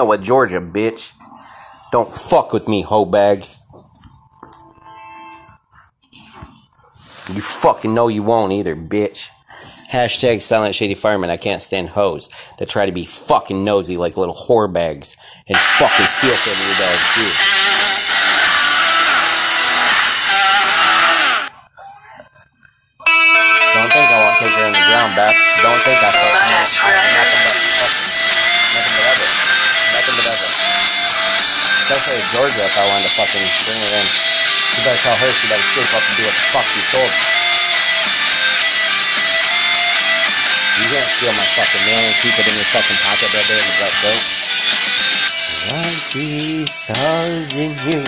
Genoa, 0.00 0.16
Georgia, 0.16 0.62
bitch. 0.62 1.12
Don't 1.92 2.10
fuck 2.10 2.54
with 2.54 2.66
me, 2.66 2.80
hoe 2.80 3.04
bag. 3.04 3.44
You 7.28 7.42
fucking 7.42 7.92
know 7.92 8.08
you 8.08 8.22
won't 8.22 8.52
either, 8.52 8.74
bitch. 8.74 9.28
Hashtag 9.92 10.40
silent 10.40 10.74
shady 10.74 10.94
fireman. 10.94 11.28
I 11.28 11.36
can't 11.36 11.60
stand 11.60 11.90
hoes 11.90 12.30
that 12.58 12.70
try 12.70 12.86
to 12.86 12.92
be 12.92 13.04
fucking 13.04 13.62
nosy 13.62 13.98
like 13.98 14.16
little 14.16 14.34
whore 14.34 14.72
bags 14.72 15.18
and 15.46 15.58
fucking 15.58 16.06
steal 16.06 16.30
from 16.30 16.66
your 16.66 16.78
dog 16.78 16.98
too. 17.14 17.49
Georgia 32.40 32.64
if 32.64 32.72
I 32.80 32.88
wanted 32.88 33.04
to 33.04 33.12
fucking 33.20 33.46
bring 33.68 33.80
her 33.84 34.00
in. 34.00 34.06
You 34.08 34.80
better 34.80 34.96
tell 35.04 35.12
her 35.12 35.28
she 35.28 35.44
better 35.52 35.60
shape 35.60 35.92
up 35.92 36.00
and 36.00 36.16
do 36.16 36.24
what 36.24 36.32
the 36.40 36.46
fuck 36.48 36.66
she's 36.72 36.88
told. 36.88 37.12
You 40.80 40.86
can't 40.88 41.04
steal 41.20 41.36
my 41.36 41.44
fucking 41.52 41.84
mail 41.84 42.00
and 42.00 42.16
keep 42.24 42.32
it 42.40 42.48
in 42.48 42.56
your 42.56 42.70
fucking 42.72 43.00
pocket 43.04 43.28
there 43.28 43.44
in 43.44 43.60
the 43.60 43.76
butt, 43.76 43.92
bro. 44.00 44.12
I 45.68 45.84
see 45.84 46.64
stars 46.64 47.50
in 47.60 47.76
you. 47.92 48.00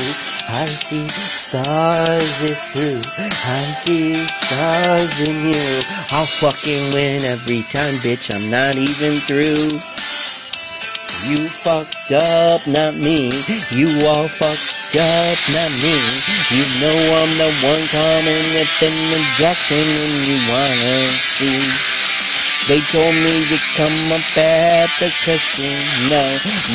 I 0.49 0.65
see 0.65 1.05
stars 1.13 2.33
is 2.41 2.73
through. 2.73 3.05
I 3.05 3.61
see 3.85 4.17
stars 4.17 5.29
in 5.29 5.53
you. 5.53 5.69
I'll 6.09 6.25
fucking 6.25 6.97
win 6.97 7.21
every 7.29 7.69
time, 7.69 8.01
bitch. 8.01 8.33
I'm 8.33 8.49
not 8.49 8.81
even 8.81 9.13
through. 9.29 9.77
You 11.23 11.39
fucked 11.39 12.11
up, 12.11 12.67
not 12.67 12.99
me. 12.99 13.31
You 13.71 13.87
all 14.11 14.27
fucked 14.27 14.99
up, 14.99 15.39
not 15.55 15.73
me. 15.79 15.95
You 16.51 16.65
know 16.83 16.99
I'm 16.99 17.33
the 17.39 17.51
one 17.63 17.85
coming 17.95 18.45
with 18.59 18.83
an 18.83 18.97
injection 19.15 19.87
and 19.87 20.15
you 20.27 20.39
wanna 20.51 20.99
see. 21.15 21.63
They 22.67 22.83
told 22.91 23.15
me 23.23 23.35
to 23.55 23.59
come 23.79 23.99
up 24.11 24.27
at 24.35 24.91
the 24.99 25.11
cushion. 25.23 25.79
No, 26.11 26.23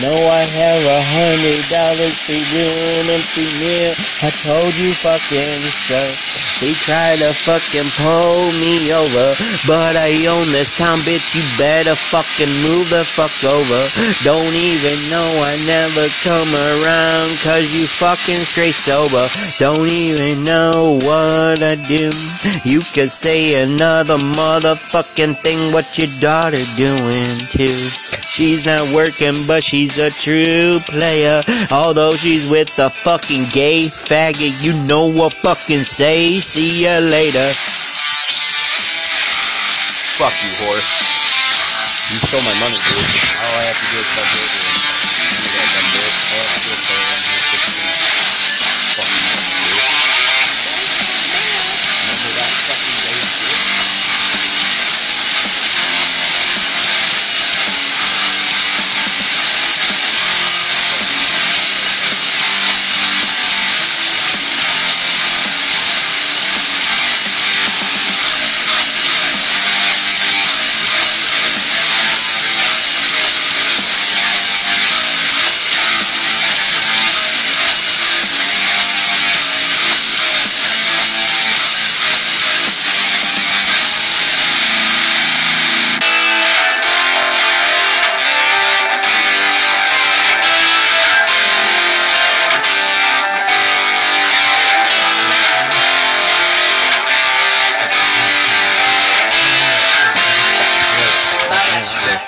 no, 0.07 0.15
I 0.31 0.43
have 0.47 0.83
a 0.95 1.01
hundred 1.11 1.59
dollars 1.67 2.15
free 2.23 2.39
room 2.39 3.03
and 3.19 3.23
free 3.27 3.51
meal. 3.51 3.91
I 4.23 4.31
told 4.31 4.71
you 4.79 4.95
fucking 4.95 5.59
so. 5.75 6.46
They 6.57 6.73
try 6.73 7.13
to 7.21 7.29
fucking 7.37 7.85
pull 8.01 8.49
me 8.65 8.89
over, 8.89 9.27
but 9.69 9.93
I 9.93 10.09
own 10.25 10.49
this 10.49 10.73
town, 10.81 10.97
bitch. 11.05 11.37
You 11.37 11.45
better 11.61 11.93
fucking 11.93 12.49
move 12.65 12.89
the 12.89 13.05
fuck 13.05 13.29
over. 13.45 13.81
Don't 14.25 14.55
even 14.57 14.97
know 15.13 15.29
I 15.37 15.53
never 15.69 16.09
come 16.25 16.49
around, 16.49 17.29
cause 17.45 17.69
you 17.77 17.85
fucking 17.85 18.41
straight 18.41 18.73
sober. 18.73 19.21
Don't 19.61 19.85
even 19.85 20.41
know 20.49 20.97
what 21.05 21.61
I 21.61 21.77
do. 21.77 22.09
You 22.65 22.81
could 22.81 23.13
say 23.13 23.61
another 23.61 24.17
motherfucking 24.17 25.37
thing 25.45 25.61
what 25.77 25.85
your 25.93 26.09
daughter 26.17 26.57
doing 26.73 27.37
too. 27.53 27.69
She's 28.25 28.65
not 28.65 28.81
working, 28.93 29.33
but 29.47 29.63
she's 29.63 29.97
a 29.97 30.09
true 30.09 30.77
player. 30.89 31.41
Although 31.71 32.11
she's 32.11 32.49
with 32.49 32.77
a 32.77 32.89
fucking 32.89 33.45
gay 33.53 33.85
faggot, 33.85 34.65
you 34.65 34.73
know 34.85 35.05
what 35.09 35.33
fucking 35.33 35.85
say. 35.85 36.33
See 36.47 36.87
ya 36.87 36.95
later. 37.03 37.43
Fuck 40.15 40.31
you, 40.31 40.51
whore. 40.63 40.79
You 40.79 42.17
stole 42.23 42.39
my 42.39 42.55
money, 42.63 42.79
dude. 42.87 43.03
All 43.43 43.51
I 43.51 43.63
have 43.67 43.75
to 43.75 43.87
do 43.91 43.99
is 43.99 44.07
fuck 44.15 44.31
over 44.31 44.66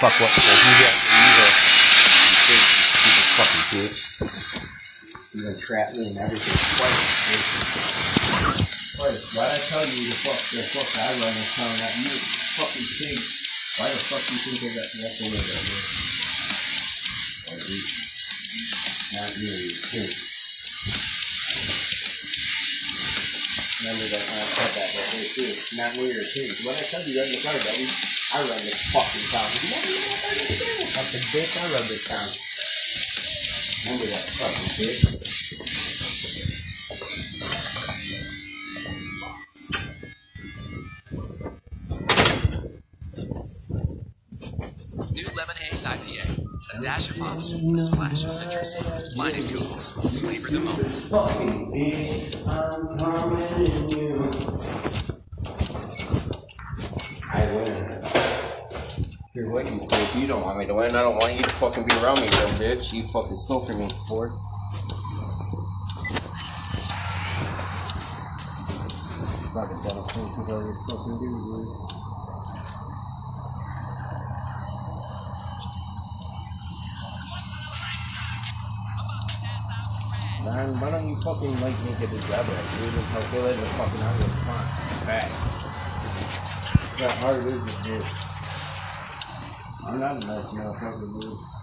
Fuck 0.10 0.26
what? 0.26 0.34
So 0.34 0.50
who's 0.50 0.82
that? 0.82 0.90
You 1.30 2.42
think 2.50 2.66
she's 2.98 3.14
a 3.14 3.30
fucking 3.38 3.62
cute. 3.70 3.94
You 5.30 5.46
gonna 5.46 5.62
trap 5.62 5.94
me 5.94 6.10
and 6.10 6.18
everything 6.18 6.50
twice. 6.50 7.30
Twice. 8.98 9.22
Why'd 9.38 9.54
I 9.54 9.62
tell 9.70 9.86
you 9.86 10.10
the 10.10 10.18
fuck 10.26 10.42
the 10.50 10.66
fuck 10.66 10.90
I 10.98 11.14
run 11.14 11.30
this 11.30 11.54
town 11.54 11.78
at 11.86 11.94
you 12.02 12.10
fucking 12.58 12.90
pig? 12.98 13.22
Why 13.78 13.86
the 13.86 14.02
fuck 14.10 14.26
you 14.34 14.38
think 14.50 14.66
I 14.66 14.82
got 14.82 14.90
that's 14.90 15.22
over 15.22 15.38
there, 15.38 15.62
bro? 15.70 15.78
Like, 17.54 17.70
Not 19.14 19.30
you, 19.38 19.62
you 19.62 19.78
pig. 19.94 21.19
Remember 23.80 24.12
that 24.12 24.20
when 24.28 24.36
I 24.36 24.44
said 24.44 24.76
that 24.76 24.92
that 24.92 25.08
day 25.16 25.24
too. 25.24 25.56
Not 25.80 25.96
we 25.96 26.12
are 26.12 26.28
pigs. 26.36 26.68
When 26.68 26.76
I 26.76 26.84
tell 26.84 27.00
you 27.00 27.16
in 27.24 27.32
the 27.32 27.40
car, 27.40 27.56
buddy, 27.56 27.88
I 27.88 28.44
run 28.44 28.60
this 28.68 28.92
fucking 28.92 29.24
town. 29.32 29.48
You 29.56 29.72
never 29.72 29.88
know 29.88 30.20
what 30.20 30.20
I 30.20 30.36
do. 30.36 30.52
Fucking 31.00 31.24
bitch, 31.32 31.56
I 31.56 31.72
run 31.72 31.88
this 31.88 32.04
town. 32.04 32.28
Remember 33.88 34.12
that 34.12 34.28
fucking 34.36 34.84
bitch. 34.84 35.00
New 45.16 45.28
Lemon 45.36 45.56
Haze 45.56 45.86
IPA. 45.86 46.29
Dash 46.80 47.10
of 47.10 47.18
hops, 47.18 47.54
a 47.54 47.78
splash 47.78 48.24
of 48.24 48.32
citrus. 48.32 48.76
And 49.18 49.50
Coons. 49.50 49.92
Flavor 50.22 50.52
the 50.52 50.60
moment. 50.60 51.12
I'm 52.48 52.98
you. 53.90 54.32
I 57.32 57.36
win. 57.56 57.74
Hear 59.34 59.50
what 59.52 59.66
you 59.66 59.80
say. 59.82 60.02
If 60.02 60.16
you 60.22 60.28
don't 60.28 60.42
want 60.42 60.58
me 60.58 60.66
to 60.68 60.74
win, 60.74 60.96
I 60.96 61.02
don't 61.02 61.16
want 61.16 61.36
you 61.36 61.44
to 61.44 61.50
fucking 61.56 61.86
be 61.86 61.96
around 61.98 62.22
me, 62.22 62.28
little 62.28 62.56
bitch. 62.56 62.94
You 62.94 63.04
fucking 63.08 63.36
stole 63.36 63.66
from 63.66 63.80
me, 63.80 63.88
whore. 64.08 64.32
Fucking 69.54 69.78
me 69.78 70.74
fucking 70.88 71.20
do, 71.20 71.30
dude. 71.90 71.99
Man, 80.44 80.80
why 80.80 80.92
don't 80.92 81.10
you 81.10 81.16
fucking 81.18 81.52
like 81.60 81.76
make 81.84 82.00
it 82.00 82.16
a 82.16 82.20
job 82.32 82.48
at 82.48 82.64
dude 82.80 82.96
and 82.96 83.08
calculate 83.12 83.60
the 83.60 83.66
fucking 83.76 84.02
out 84.08 84.16
of 84.16 84.24
the 84.24 84.32
front 84.48 84.68
back? 85.04 85.28
That 87.00 87.12
hard 87.20 87.44
is 87.44 87.60
it, 87.60 87.84
dude. 87.84 88.04
I'm 89.86 90.00
not 90.00 90.24
a 90.24 90.28
nice 90.28 90.48
motherfucker, 90.48 91.20
dude. 91.20 91.59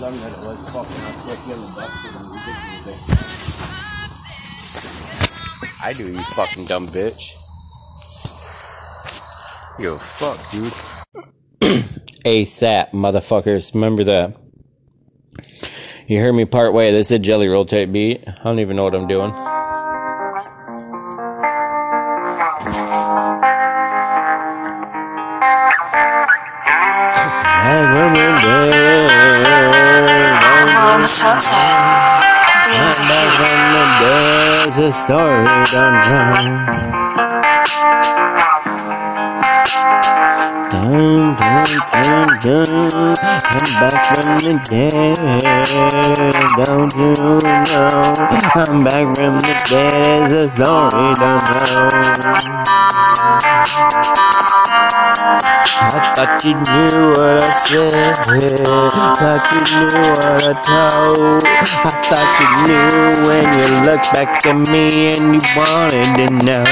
Told 0.00 0.12
them 0.12 0.20
that 0.22 0.32
it 0.32 0.44
was 0.44 0.58
fucking 0.70 1.02
a 1.06 1.12
quick 1.22 1.38
yellow 1.46 1.68
duck 1.76 1.90
for 2.02 2.10
them 2.12 2.26
ridiculous 2.32 3.02
I 5.82 5.92
do, 5.92 6.12
you 6.12 6.18
fucking 6.18 6.64
dumb 6.64 6.86
bitch. 6.86 7.34
Yo, 9.78 9.96
fuck, 9.96 10.50
dude. 10.50 10.72
ASAP, 12.24 12.90
motherfuckers. 12.92 13.74
Remember 13.74 14.02
that. 14.04 14.34
You 16.08 16.20
heard 16.20 16.32
me 16.32 16.46
part 16.46 16.72
way. 16.72 16.90
This 16.90 17.08
is 17.08 17.12
a 17.12 17.18
Jelly 17.18 17.48
Roll 17.48 17.66
type 17.66 17.92
beat. 17.92 18.26
I 18.26 18.42
don't 18.44 18.60
even 18.60 18.76
know 18.76 18.84
what 18.84 18.94
I'm 18.94 19.06
doing. 19.06 19.32
There's 34.76 34.88
a 34.88 34.92
story 34.92 35.44
done 35.70 35.94
wrong. 36.10 36.46
Dun, 40.68 41.36
dun, 41.36 41.66
dun, 41.92 42.28
dun. 42.42 43.14
I'm 43.14 43.70
back 43.78 43.98
from 44.10 44.28
the 44.40 44.54
dead. 44.68 45.14
Don't 46.64 46.92
you 46.96 47.14
know? 47.14 47.38
I'm 48.56 48.82
back 48.82 49.06
from 49.14 49.34
the 49.38 49.54
dead. 49.70 49.92
There's 49.92 50.32
a 50.32 50.50
story 50.50 51.14
done 51.14 51.38
wrong. 52.34 52.63
I 56.14 56.26
thought 56.26 56.44
you 56.44 56.54
knew 56.54 57.10
what 57.10 57.42
I 57.42 57.50
said. 57.66 58.14
Thought 59.18 59.50
you 59.50 59.58
knew 59.66 59.98
what 60.14 60.46
I 60.46 60.54
told. 60.62 61.42
I 61.42 61.90
thought 62.06 62.30
you 62.38 62.46
knew 62.70 63.26
when 63.26 63.42
you 63.58 63.66
looked 63.82 64.14
back 64.14 64.46
at 64.46 64.54
me 64.70 65.10
and 65.10 65.34
you 65.34 65.42
wanted 65.58 66.06
to 66.14 66.30
know. 66.46 66.62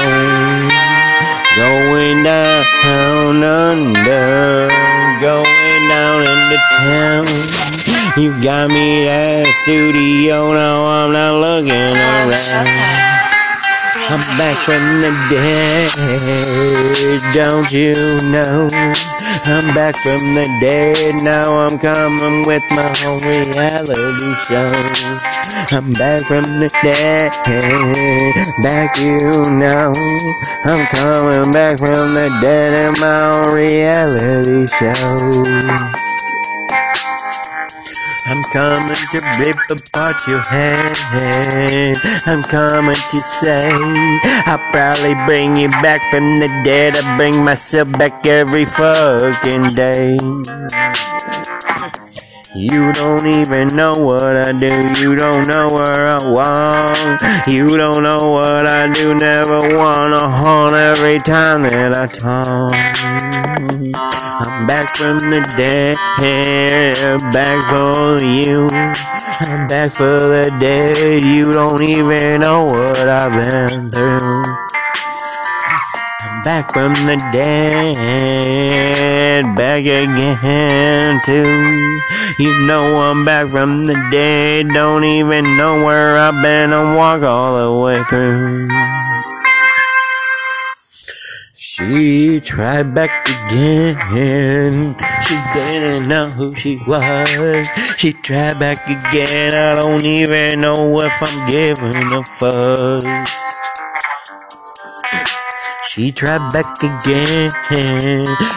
Going 1.59 2.23
down 2.23 3.43
under, 3.43 4.71
going 5.19 5.87
down 5.91 6.23
into 6.23 6.57
town. 6.79 7.27
You 8.15 8.31
got 8.41 8.69
me 8.69 9.03
that 9.03 9.51
studio, 9.67 10.53
Now 10.53 10.85
I'm 10.85 11.11
not 11.11 11.35
looking 11.41 11.73
around. 11.73 13.22
I'm 14.09 14.19
back 14.37 14.57
from 14.65 14.83
the 14.99 15.11
dead, 15.31 15.89
don't 17.33 17.71
you 17.71 17.93
know? 18.31 18.67
I'm 19.45 19.73
back 19.75 19.95
from 19.95 20.19
the 20.35 20.45
dead, 20.59 20.97
now 21.23 21.47
I'm 21.63 21.79
coming 21.79 22.43
with 22.45 22.63
my 22.75 22.83
own 23.07 23.21
reality 23.23 24.33
show. 24.43 24.67
I'm 25.71 25.93
back 25.93 26.21
from 26.27 26.43
the 26.59 26.69
dead, 26.83 27.31
back 28.61 28.99
you 28.99 29.45
know. 29.57 29.93
I'm 30.65 30.83
coming 30.91 31.51
back 31.53 31.77
from 31.77 32.13
the 32.13 32.29
dead 32.41 32.73
in 32.73 32.91
my 32.99 33.19
own 33.23 33.55
reality 33.55 34.67
show. 34.67 36.22
I'm 38.25 38.43
coming 38.53 38.95
to 39.11 39.19
rip 39.39 39.55
apart 39.69 40.15
your 40.27 40.39
head. 40.49 41.95
I'm 42.25 42.41
coming 42.43 42.95
to 42.95 43.19
say, 43.19 43.59
I'll 44.45 44.71
probably 44.71 45.13
bring 45.25 45.57
you 45.57 45.69
back 45.69 45.99
from 46.09 46.39
the 46.39 46.47
dead. 46.63 46.95
I 46.95 47.17
bring 47.17 47.43
myself 47.43 47.91
back 47.91 48.25
every 48.25 48.65
fucking 48.65 49.67
day. 49.75 50.17
You 52.55 52.93
don't 52.93 53.25
even 53.25 53.69
know 53.75 53.93
what 53.93 54.23
I 54.23 54.51
do. 54.51 54.69
You 55.01 55.15
don't 55.15 55.47
know 55.47 55.69
where 55.71 56.07
I 56.07 56.19
walk. 56.23 57.47
You 57.47 57.67
don't 57.67 58.03
know 58.03 58.19
what 58.21 58.71
I 58.71 58.93
do. 58.93 59.15
Never 59.15 59.75
wanna 59.75 60.19
haunt 60.19 60.73
every 60.73 61.17
time 61.17 61.63
that 61.63 61.97
I 61.97 62.05
talk. 62.05 62.71
I'm 64.45 64.67
back 64.67 64.95
from 64.95 65.17
the 65.17 65.41
dead, 65.57 65.97
back 67.33 67.63
for 67.73 68.23
you. 68.23 68.67
I'm 69.49 69.67
back 69.67 69.93
for 69.93 70.19
the 70.19 70.55
dead. 70.59 71.23
You 71.23 71.45
don't 71.45 71.81
even 71.89 72.41
know 72.41 72.65
what 72.65 72.99
I've 72.99 73.49
been 73.49 73.89
through. 73.89 74.72
Back 76.43 76.73
from 76.73 76.91
the 76.91 77.15
dead, 77.31 77.95
back 79.55 79.79
again 79.79 81.21
too. 81.23 82.01
You 82.37 82.67
know 82.67 82.99
I'm 82.99 83.23
back 83.23 83.47
from 83.47 83.85
the 83.85 83.93
dead. 84.11 84.67
Don't 84.67 85.05
even 85.05 85.55
know 85.55 85.85
where 85.85 86.17
I've 86.17 86.41
been. 86.41 86.73
I 86.73 86.95
walk 86.97 87.21
all 87.23 87.55
the 87.57 87.71
way 87.81 88.03
through. 88.03 88.67
She 91.55 92.41
tried 92.41 92.93
back 92.93 93.25
again. 93.45 94.95
She 95.25 95.39
didn't 95.53 96.09
know 96.09 96.29
who 96.29 96.53
she 96.55 96.77
was. 96.85 97.69
She 97.97 98.11
tried 98.11 98.59
back 98.59 98.85
again. 98.85 99.53
I 99.53 99.75
don't 99.75 100.03
even 100.03 100.59
know 100.59 100.99
if 100.99 101.13
I'm 101.21 101.49
giving 101.49 102.11
a 102.11 102.23
fuck. 102.23 103.29
She 105.85 106.13
tried 106.13 106.49
back 106.53 106.81
again, 106.81 107.51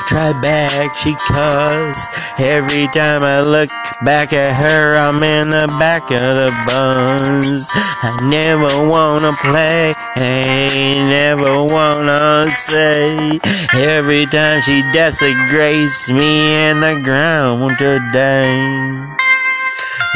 tried 0.07 0.41
back, 0.43 0.95
she 0.95 1.13
cussed. 1.27 2.41
Every 2.41 2.87
time 2.89 3.23
I 3.23 3.41
look 3.41 3.69
back 4.05 4.33
at 4.33 4.53
her, 4.53 4.93
I'm 4.93 5.17
in 5.17 5.51
the 5.51 5.67
back 5.79 6.03
of 6.13 6.21
the 6.21 6.51
bus. 6.67 7.69
I 7.75 8.17
never 8.31 8.89
wanna 8.89 9.33
play, 9.43 9.93
never 10.17 11.65
wanna 11.65 12.49
say. 12.51 13.41
Every 13.75 14.27
time 14.27 14.63
she 14.63 14.83
desecrates 14.93 16.09
me 16.09 16.71
in 16.71 16.81
the 16.81 17.01
ground 17.03 17.77
today. 17.77 19.26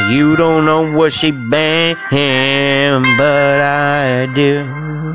You 0.09 0.35
don't 0.35 0.65
know 0.65 0.91
what 0.91 1.13
she 1.13 1.31
been, 1.31 1.95
but 3.17 3.61
I 3.61 4.27
do. 4.33 4.65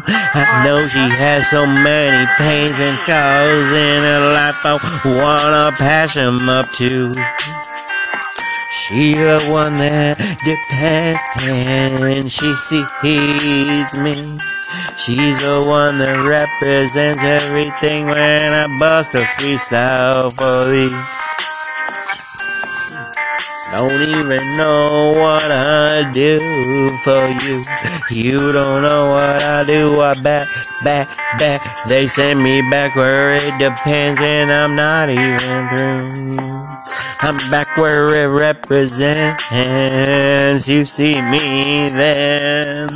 I 0.06 0.62
know 0.64 0.80
she 0.80 0.98
has 0.98 1.50
so 1.50 1.66
many 1.66 2.26
pains 2.38 2.78
and 2.78 2.98
scars 2.98 3.72
in 3.72 4.02
her 4.02 4.20
life. 4.32 4.64
I 4.64 4.78
wanna 5.04 5.72
pass 5.76 6.14
them 6.14 6.36
up 6.48 6.66
to. 6.78 7.12
She 8.86 9.14
the 9.14 9.42
one 9.50 9.76
that 9.82 10.14
depends. 10.44 11.18
She 12.32 12.52
sees 12.54 13.98
me. 13.98 14.14
She's 14.96 15.38
the 15.42 15.64
one 15.66 15.98
that 15.98 16.24
represents 16.24 17.24
everything 17.24 18.06
when 18.06 18.40
I 18.40 18.66
bust 18.78 19.14
a 19.14 19.20
freestyle 19.20 20.30
for 20.36 20.70
thee. 20.70 20.92
Don't 23.72 24.02
even 24.08 24.38
know 24.56 25.12
what 25.16 25.50
I 25.50 26.08
do 26.12 26.38
for 27.04 27.24
you. 27.44 27.62
You 28.10 28.52
don't 28.52 28.82
know 28.82 29.10
what 29.10 29.42
I 29.42 29.64
do. 29.66 30.00
I 30.00 30.14
back, 30.22 30.46
back, 30.84 31.08
back. 31.38 31.60
They 31.88 32.04
send 32.06 32.42
me 32.42 32.62
back 32.70 32.94
where 32.94 33.32
it 33.34 33.58
depends, 33.58 34.20
and 34.22 34.50
I'm 34.50 34.76
not 34.76 35.10
even 35.10 35.68
through. 35.68 36.36
I'm 37.20 37.50
back 37.50 37.76
where 37.76 38.10
it 38.10 38.28
represents. 38.28 39.48
You 40.68 40.84
see 40.84 41.20
me 41.20 41.88
then. 41.88 42.88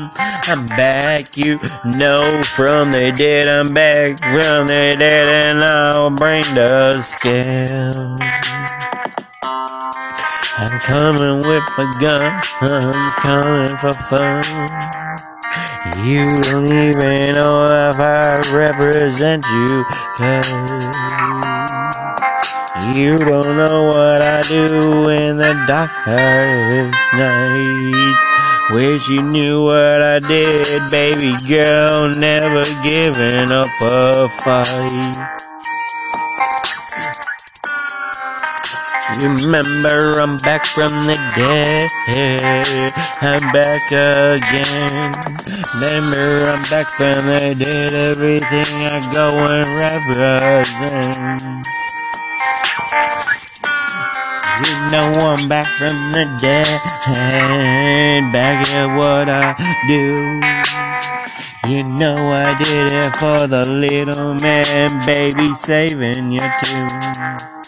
I'm 0.46 0.66
back, 0.66 1.36
you 1.36 1.58
know, 1.96 2.22
from 2.54 2.92
the 2.92 3.12
dead. 3.16 3.48
I'm 3.48 3.66
back 3.74 4.18
from 4.20 4.68
the 4.68 4.94
dead, 4.98 5.28
and 5.28 5.64
I'll 5.64 6.10
bring 6.10 6.42
the 6.54 7.02
scale. 7.02 8.16
I'm 10.82 10.92
coming 10.94 11.38
with 11.46 11.64
my 11.76 11.90
guns, 12.00 12.48
coming 13.20 13.76
for 13.76 13.92
fun. 14.08 14.42
You 16.06 16.24
don't 16.24 16.70
even 16.72 17.32
know 17.34 17.66
if 17.68 17.98
I 17.98 18.32
represent 18.54 19.44
you, 19.52 19.84
cause 20.16 20.50
you 22.96 23.18
don't 23.18 23.56
know 23.56 23.88
what 23.88 24.22
I 24.22 24.40
do 24.48 25.08
in 25.10 25.36
the 25.36 25.52
dark 25.66 25.90
nights. 27.14 28.30
Wish 28.70 29.08
you 29.10 29.22
knew 29.22 29.64
what 29.64 30.00
I 30.00 30.18
did, 30.20 30.80
baby 30.90 31.34
girl, 31.46 32.14
never 32.18 32.64
giving 32.82 33.52
up 33.52 33.66
a 33.82 34.28
fight. 34.28 35.49
Remember, 39.18 40.20
I'm 40.20 40.36
back 40.38 40.64
from 40.64 40.88
the 40.88 41.18
dead. 41.34 41.90
I'm 43.20 43.42
back 43.52 43.82
again. 43.90 45.12
Remember, 45.74 46.46
I'm 46.46 46.62
back 46.70 46.86
from 46.94 47.26
the 47.26 47.54
dead. 47.58 47.92
Everything 47.92 48.70
I 48.86 49.02
go 49.12 49.28
and 49.34 49.66
represent. 49.82 51.66
You 54.62 54.74
know 54.92 55.12
I'm 55.26 55.48
back 55.48 55.66
from 55.66 55.96
the 56.12 56.24
dead. 56.40 56.80
Back 58.32 58.68
at 58.70 58.96
what 58.96 59.28
I 59.28 59.56
do. 59.88 60.40
You 61.68 61.82
know 61.82 62.16
I 62.16 62.54
did 62.56 62.92
it 62.92 63.16
for 63.16 63.46
the 63.48 63.68
little 63.68 64.34
man, 64.40 65.04
baby, 65.04 65.48
saving 65.48 66.30
you 66.30 66.40
too. 66.64 67.59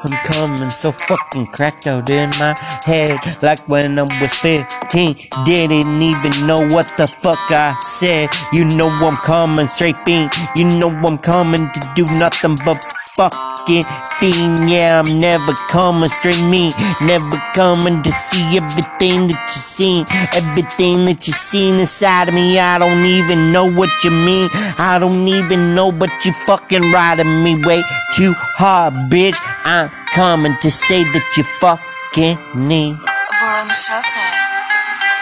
I'm 0.00 0.16
coming 0.18 0.70
so 0.70 0.92
fucking 0.92 1.48
cracked 1.48 1.88
out 1.88 2.08
in 2.08 2.30
my 2.38 2.54
head 2.86 3.18
like 3.42 3.68
when 3.68 3.98
I 3.98 4.02
was 4.02 4.38
15. 4.38 5.16
Didn't 5.44 6.02
even 6.02 6.46
know 6.46 6.60
what 6.72 6.96
the 6.96 7.08
fuck 7.08 7.38
I 7.50 7.76
said. 7.80 8.28
You 8.52 8.64
know 8.64 8.88
I'm 8.88 9.16
coming 9.16 9.66
straight 9.66 9.96
fiend. 10.06 10.30
You 10.54 10.66
know 10.78 10.90
I'm 10.90 11.18
coming 11.18 11.68
to 11.68 11.92
do 11.96 12.04
nothing 12.16 12.56
but 12.64 12.80
fucking 13.18 13.82
fiend. 14.18 14.70
Yeah, 14.70 15.02
I'm 15.02 15.20
never 15.20 15.52
coming 15.68 16.08
straight 16.08 16.40
me. 16.48 16.72
Never 17.02 17.38
coming 17.54 18.00
to 18.02 18.12
see 18.12 18.56
everything 18.56 19.26
that 19.26 19.42
you 19.50 19.58
seen. 19.58 20.04
Everything 20.38 21.04
that 21.06 21.26
you 21.26 21.32
seen 21.32 21.80
inside 21.80 22.28
of 22.28 22.34
me. 22.34 22.58
I 22.58 22.78
don't 22.78 23.04
even 23.04 23.52
know 23.52 23.66
what 23.66 23.90
you 24.04 24.10
mean. 24.10 24.48
I 24.78 24.98
don't 25.00 25.26
even 25.26 25.74
know 25.74 25.90
but 25.90 26.10
you 26.24 26.32
fucking 26.32 26.92
riding 26.92 27.42
me 27.42 27.56
way 27.64 27.82
too 28.14 28.34
hard, 28.38 28.94
bitch. 29.10 29.38
I'm 29.64 29.90
coming 30.14 30.54
to 30.62 30.70
say 30.70 31.02
that 31.02 31.26
you 31.36 31.44
fucking 31.58 32.38
need. 32.54 32.96
Warren 33.42 33.74
Shelter 33.74 34.28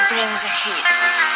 brings 0.08 0.44
a 0.44 0.52
hit. 0.52 1.35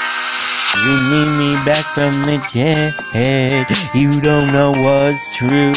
You 0.79 0.95
need 1.11 1.31
me 1.39 1.50
back 1.67 1.85
from 1.95 2.15
the 2.31 2.39
dead. 2.55 3.67
You 3.95 4.21
don't 4.21 4.55
know 4.55 4.71
what's 4.71 5.37
true. 5.37 5.73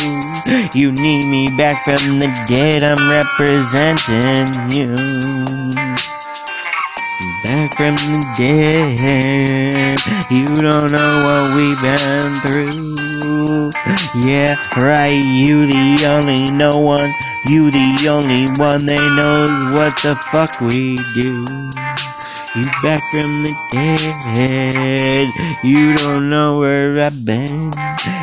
You 0.73 0.91
need 0.91 1.25
me 1.29 1.49
back 1.57 1.83
from 1.83 2.19
the 2.21 2.29
dead. 2.47 2.83
I'm 2.83 3.01
representing 3.09 4.47
you. 4.71 4.95
Back 7.43 7.75
from 7.75 7.95
the 7.95 8.21
dead. 8.37 9.99
You 10.31 10.47
don't 10.55 10.91
know 10.91 11.13
what 11.25 11.53
we've 11.55 11.81
been 11.81 12.39
through. 12.45 13.71
Yeah, 14.25 14.55
right. 14.77 15.21
You 15.25 15.65
the 15.65 16.05
only 16.07 16.51
no 16.51 16.79
one. 16.79 17.09
You 17.49 17.71
the 17.71 18.07
only 18.09 18.45
one 18.61 18.85
that 18.85 19.03
knows 19.17 19.75
what 19.75 19.93
the 20.01 20.15
fuck 20.31 20.61
we 20.61 20.95
do. 21.13 22.02
You 22.55 22.61
back 22.83 22.99
from 23.09 23.41
the 23.41 23.55
dead. 23.71 25.27
You 25.63 25.95
don't 25.95 26.29
know 26.29 26.59
where 26.59 26.99
I've 27.01 27.25
been. 27.25 27.71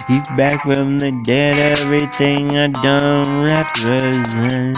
You 0.09 0.23
back 0.37 0.63
from 0.63 1.01
the 1.01 1.11
dead. 1.25 1.59
Everything 1.59 2.57
I 2.57 2.69
don't 2.69 3.27
represent. 3.43 4.77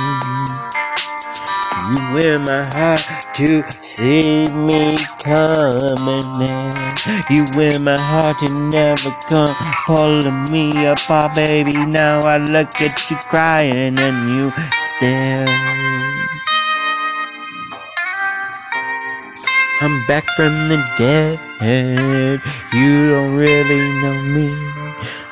You 1.84 2.32
in 2.32 2.44
my 2.44 2.64
heart 2.72 3.04
to 3.34 3.62
see 3.82 4.46
me 4.56 4.96
coming 5.20 6.24
there. 6.40 6.72
You 7.28 7.44
in 7.60 7.84
my 7.84 8.00
heart 8.00 8.38
to 8.38 8.70
never 8.72 9.10
come 9.28 9.54
pulling 9.84 10.44
me 10.50 10.70
apart, 10.86 11.32
ah, 11.32 11.32
baby. 11.34 11.76
Now 11.76 12.20
I 12.20 12.38
look 12.38 12.80
at 12.80 13.10
you 13.10 13.18
crying 13.28 13.98
and 13.98 14.34
you 14.34 14.50
stare. 14.78 16.51
I'm 19.82 20.06
back 20.06 20.24
from 20.36 20.68
the 20.68 20.78
dead. 20.96 21.40
You 22.72 23.10
don't 23.10 23.34
really 23.34 23.82
know 24.00 24.14
me. 24.22 24.54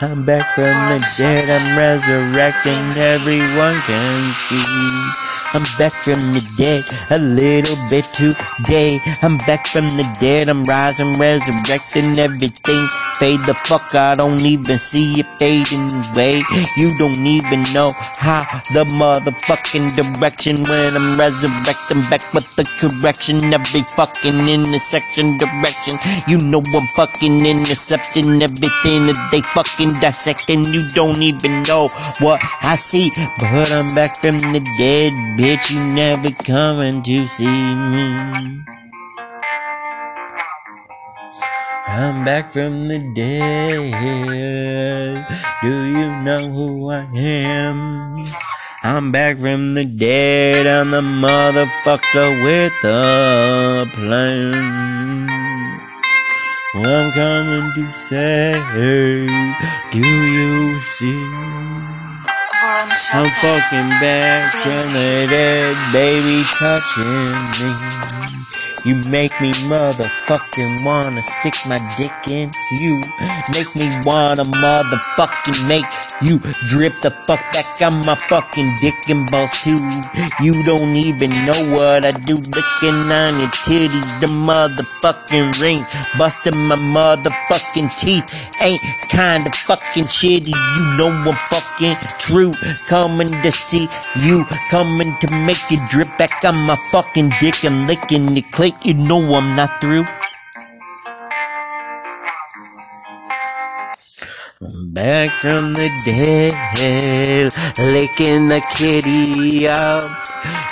I'm 0.00 0.24
back 0.24 0.54
from 0.54 0.74
the 0.90 0.98
dead. 1.16 1.48
I'm 1.48 1.78
resurrecting. 1.78 2.82
Everyone 2.98 3.78
can 3.86 4.32
see. 4.32 5.39
I'm 5.52 5.66
back 5.82 5.90
from 6.06 6.20
the 6.30 6.42
dead 6.54 6.78
a 7.10 7.18
little 7.18 7.74
bit 7.90 8.06
today. 8.14 9.02
I'm 9.18 9.34
back 9.50 9.66
from 9.66 9.82
the 9.98 10.06
dead. 10.22 10.48
I'm 10.48 10.62
rising, 10.62 11.18
resurrecting 11.18 12.14
everything. 12.22 12.78
Fade 13.18 13.42
the 13.50 13.58
fuck. 13.66 13.82
I 13.98 14.14
don't 14.14 14.38
even 14.46 14.78
see 14.78 15.18
it 15.18 15.26
fading 15.42 15.90
away. 16.14 16.38
You 16.78 16.94
don't 17.02 17.18
even 17.26 17.66
know 17.74 17.90
how 18.22 18.46
the 18.70 18.86
motherfucking 18.94 19.98
direction 19.98 20.54
when 20.70 20.94
I'm 20.94 21.18
resurrecting 21.18 22.06
back 22.06 22.30
with 22.30 22.46
the 22.54 22.62
correction. 22.78 23.42
Every 23.50 23.82
fucking 23.98 24.38
intersection 24.46 25.34
direction. 25.34 25.98
You 26.30 26.38
know 26.46 26.62
I'm 26.62 26.86
fucking 26.94 27.42
intercepting 27.42 28.38
everything 28.38 29.10
that 29.10 29.18
they 29.34 29.42
fucking 29.50 29.98
dissecting. 29.98 30.62
You 30.62 30.86
don't 30.94 31.18
even 31.18 31.66
know 31.66 31.90
what 32.22 32.38
I 32.62 32.78
see, 32.78 33.10
but 33.42 33.66
I'm 33.74 33.90
back 33.98 34.22
from 34.22 34.38
the 34.38 34.62
dead, 34.78 35.10
bitch. 35.40 35.72
You 35.72 35.80
never 35.94 36.30
coming 36.44 37.02
to 37.02 37.26
see 37.26 37.46
me. 37.46 38.62
I'm 41.88 42.24
back 42.24 42.52
from 42.52 42.88
the 42.88 42.98
dead. 43.14 45.26
Do 45.62 45.84
you 45.96 46.08
know 46.24 46.50
who 46.50 46.90
I 46.90 47.06
am? 47.14 48.24
I'm 48.82 49.12
back 49.12 49.38
from 49.38 49.74
the 49.74 49.84
dead. 49.84 50.66
I'm 50.66 50.90
the 50.90 51.00
motherfucker 51.00 52.42
with 52.44 52.84
a 52.84 53.86
plan. 53.94 54.58
I'm 56.74 57.12
coming 57.12 57.72
to 57.74 57.92
say, 57.92 58.56
do 59.90 60.00
you 60.00 60.80
see? 60.80 61.99
I'm 62.72 63.28
fucking 63.28 63.90
back 63.98 64.54
from 64.54 64.76
the 64.94 65.26
dead, 65.28 65.76
baby, 65.92 66.44
touching 66.46 67.34
me. 67.58 68.69
You 68.86 68.96
make 69.10 69.32
me 69.42 69.52
motherfucking 69.68 70.86
wanna 70.86 71.22
stick 71.22 71.52
my 71.68 71.76
dick 71.98 72.12
in 72.32 72.50
you. 72.80 72.96
Make 73.52 73.68
me 73.76 73.92
wanna 74.08 74.44
motherfucking 74.56 75.68
make 75.68 75.84
you 76.22 76.40
drip 76.72 76.92
the 77.04 77.12
fuck 77.28 77.40
back 77.52 77.68
on 77.84 77.92
my 78.08 78.16
fucking 78.28 78.70
dick 78.80 78.96
and 79.08 79.28
balls 79.30 79.52
too. 79.60 79.76
You 80.40 80.52
don't 80.64 80.96
even 80.96 81.28
know 81.44 81.60
what 81.76 82.08
I 82.08 82.12
do 82.24 82.36
licking 82.36 83.00
on 83.12 83.36
your 83.36 83.52
titties. 83.68 84.16
The 84.24 84.32
motherfucking 84.32 85.60
ring 85.60 85.80
busting 86.18 86.56
my 86.68 86.76
motherfucking 86.76 87.88
teeth. 88.00 88.28
Ain't 88.64 88.80
kinda 89.12 89.50
fucking 89.68 90.08
shitty. 90.08 90.56
You 90.56 90.84
know 90.96 91.12
I'm 91.12 91.36
fucking 91.52 91.96
true. 92.18 92.52
Coming 92.88 93.28
to 93.28 93.50
see 93.50 93.88
you. 94.24 94.44
Coming 94.70 95.12
to 95.20 95.28
make 95.44 95.60
you 95.70 95.76
drip 95.90 96.08
back 96.16 96.44
on 96.44 96.56
my 96.66 96.76
fucking 96.92 97.28
dick 97.40 97.64
and 97.64 97.86
licking 97.86 98.32
the 98.32 98.42
You 98.82 98.94
know 98.94 99.34
I'm 99.34 99.56
not 99.56 99.80
through. 99.80 100.04
Back 104.92 105.30
from 105.42 105.74
the 105.74 105.88
dead, 106.04 107.52
licking 107.78 108.48
the 108.48 108.60
kitty 108.76 109.66
up. 109.66 110.04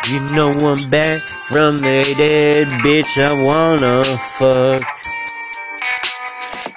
You 0.09 0.21
know 0.37 0.53
I'm 0.69 0.91
back 0.91 1.19
from 1.51 1.79
the 1.79 2.03
dead, 2.17 2.69
bitch. 2.85 3.19
I 3.19 3.33
wanna 3.45 4.05
fuck. 4.39 4.81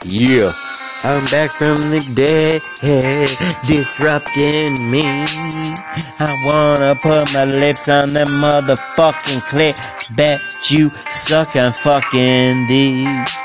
Yeah, 0.06 0.52
I'm 1.04 1.20
back 1.32 1.50
from 1.50 1.78
the 1.90 2.00
dead, 2.14 2.62
disrupting 3.68 4.92
me. 4.92 5.02
I 6.20 6.30
wanna 6.46 6.94
put 6.94 7.34
my 7.34 7.46
lips 7.46 7.90
on 7.90 8.10
that 8.10 8.28
motherfucking 8.30 9.42
clip. 9.50 9.76
Bet 10.16 10.40
you 10.70 10.92
suck 11.10 11.56
on 11.56 11.72
fucking 11.72 12.68
these. 12.68 13.36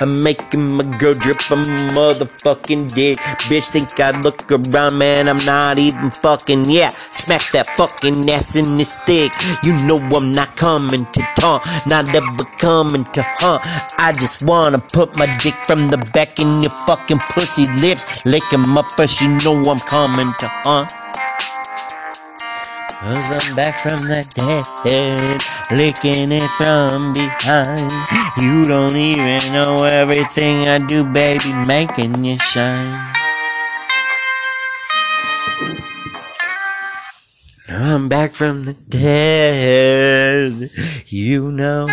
I'm 0.00 0.22
making 0.22 0.76
my 0.76 0.84
girl 0.98 1.14
drip 1.14 1.36
a 1.50 1.56
motherfucking 1.94 2.94
dick. 2.94 3.18
Bitch, 3.48 3.68
think 3.70 3.98
I 4.00 4.18
look 4.20 4.50
around, 4.50 4.98
man. 4.98 5.28
I'm 5.28 5.44
not 5.44 5.78
even 5.78 6.10
fucking, 6.10 6.64
yeah. 6.68 6.88
Smack 6.88 7.52
that 7.52 7.66
fucking 7.76 8.28
ass 8.30 8.56
in 8.56 8.76
the 8.76 8.84
stick. 8.84 9.32
You 9.62 9.72
know 9.86 9.96
I'm 10.16 10.34
not 10.34 10.56
coming 10.56 11.06
to 11.06 11.22
taunt, 11.38 11.64
not 11.86 12.14
ever 12.14 12.44
coming 12.58 13.04
to 13.04 13.22
hunt. 13.38 13.62
I 13.98 14.12
just 14.12 14.44
wanna 14.44 14.78
put 14.78 15.16
my 15.16 15.26
dick 15.26 15.54
from 15.66 15.90
the 15.90 15.98
back 16.12 16.40
in 16.40 16.62
your 16.62 16.72
fucking 16.86 17.18
pussy 17.32 17.66
lips. 17.80 18.24
Lick 18.24 18.52
'em 18.52 18.76
up, 18.76 18.86
but 18.96 19.20
you 19.20 19.28
know 19.44 19.62
I'm 19.70 19.80
coming 19.80 20.32
to 20.40 20.48
hunt. 20.64 21.03
Cause 23.04 23.36
I'm 23.36 23.54
back 23.54 23.80
from 23.80 24.08
the 24.08 24.24
dead, 24.32 25.76
licking 25.76 26.32
it 26.32 26.50
from 26.56 27.12
behind. 27.12 27.92
You 28.40 28.64
don't 28.64 28.96
even 28.96 29.52
know 29.52 29.84
everything 29.84 30.66
I 30.68 30.78
do, 30.78 31.04
baby, 31.12 31.52
making 31.68 32.24
you 32.24 32.38
shine. 32.38 33.12
I'm 37.68 38.08
back 38.08 38.32
from 38.32 38.62
the 38.62 38.72
dead. 38.88 40.70
You 41.08 41.52
know 41.52 41.86
me. 41.86 41.92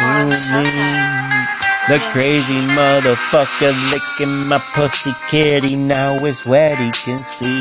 The 1.89 1.99
crazy 2.13 2.61
motherfucker 2.71 3.75
licking 3.91 4.47
my 4.47 4.59
pussy 4.73 5.11
kitty 5.29 5.75
now 5.75 6.13
is 6.23 6.47
wet 6.47 6.79
he 6.79 6.89
can 6.91 7.19
see. 7.19 7.59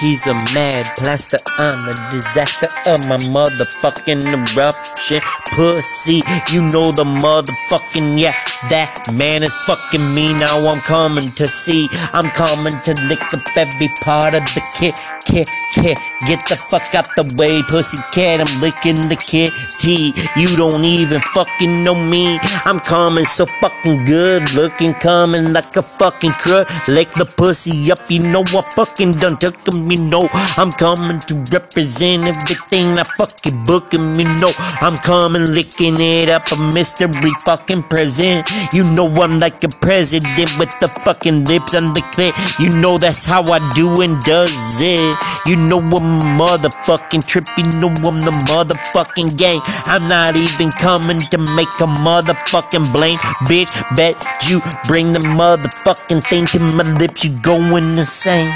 He's 0.00 0.26
a 0.26 0.34
mad 0.52 0.84
plaster, 0.98 1.38
I'm 1.58 1.88
a 1.88 1.94
disaster 2.10 2.66
of 2.90 3.08
my 3.08 3.16
motherfucking 3.30 4.26
eruption. 4.26 5.22
Pussy, 5.54 6.20
you 6.52 6.60
know 6.74 6.90
the 6.90 7.04
motherfucking, 7.04 8.18
yeah, 8.18 8.34
that 8.74 8.90
man 9.14 9.42
is 9.42 9.54
fucking 9.64 10.14
me. 10.14 10.34
Now 10.34 10.66
I'm 10.66 10.80
coming 10.82 11.30
to 11.38 11.46
see, 11.46 11.88
I'm 12.12 12.28
coming 12.30 12.74
to 12.84 12.92
lick 13.06 13.22
up 13.32 13.46
every 13.56 13.88
part 14.02 14.34
of 14.34 14.42
the 14.42 14.62
kit, 14.76 14.98
kit, 15.24 15.48
kit. 15.74 15.98
Get 16.26 16.40
the 16.48 16.56
fuck 16.56 16.94
out 16.94 17.08
the 17.16 17.24
way, 17.36 17.60
pussy 17.68 17.98
cat, 18.12 18.40
I'm 18.40 18.52
licking 18.60 18.96
the 19.08 19.16
kitty. 19.16 20.16
You 20.40 20.48
don't 20.56 20.84
even 20.84 21.20
fucking 21.34 21.84
know 21.84 21.94
me. 21.94 22.38
I'm 22.64 22.80
coming 22.80 23.24
so 23.24 23.44
fucking 23.60 24.04
good 24.04 24.54
looking, 24.54 24.94
coming 24.94 25.52
like 25.52 25.76
a 25.76 25.82
fucking 25.82 26.32
crook. 26.32 26.68
Lick 26.88 27.10
the 27.12 27.26
pussy 27.26 27.92
up, 27.92 28.00
you 28.08 28.20
know 28.32 28.44
I 28.54 28.62
fucking 28.62 29.12
done 29.12 29.36
took 29.36 29.56
him, 29.68 29.90
you 29.90 30.00
know. 30.00 30.28
I'm 30.56 30.70
coming 30.72 31.18
to 31.28 31.34
represent 31.52 32.24
everything 32.24 32.98
I 32.98 33.04
fucking 33.16 33.64
book 33.66 33.92
him, 33.92 34.18
you 34.18 34.28
know. 34.40 34.52
I'm 34.80 34.96
coming 34.96 35.46
licking 35.52 35.96
it 35.98 36.28
up, 36.28 36.50
a 36.52 36.56
mystery 36.72 37.30
fucking 37.44 37.84
present. 37.84 38.48
You 38.72 38.84
know 38.84 39.08
I'm 39.20 39.40
like 39.40 39.62
a 39.64 39.68
president 39.80 40.56
with 40.58 40.72
the 40.80 40.88
fucking 41.04 41.44
lips 41.44 41.74
on 41.74 41.92
the 41.94 42.00
clit. 42.14 42.32
You 42.58 42.70
know 42.80 42.96
that's 42.96 43.26
how 43.26 43.42
I 43.50 43.60
do 43.74 44.00
and 44.00 44.20
does 44.20 44.80
it. 44.80 45.13
You 45.46 45.56
know 45.56 45.78
I'm 45.78 46.38
motherfucking 46.38 47.26
trip, 47.26 47.46
you 47.56 47.64
know 47.80 47.88
I'm 47.88 48.20
the 48.20 48.32
motherfucking 48.48 49.36
gang. 49.36 49.60
I'm 49.86 50.08
not 50.08 50.36
even 50.36 50.70
coming 50.70 51.20
to 51.32 51.38
make 51.56 51.72
a 51.80 51.88
motherfucking 52.02 52.92
blame. 52.92 53.18
Bitch, 53.48 53.72
bet 53.96 54.16
you 54.48 54.60
bring 54.86 55.12
the 55.12 55.20
motherfucking 55.20 56.22
thing 56.28 56.46
to 56.46 56.60
my 56.76 56.84
lips, 56.98 57.24
you 57.24 57.30
going 57.40 57.98
insane. 57.98 58.52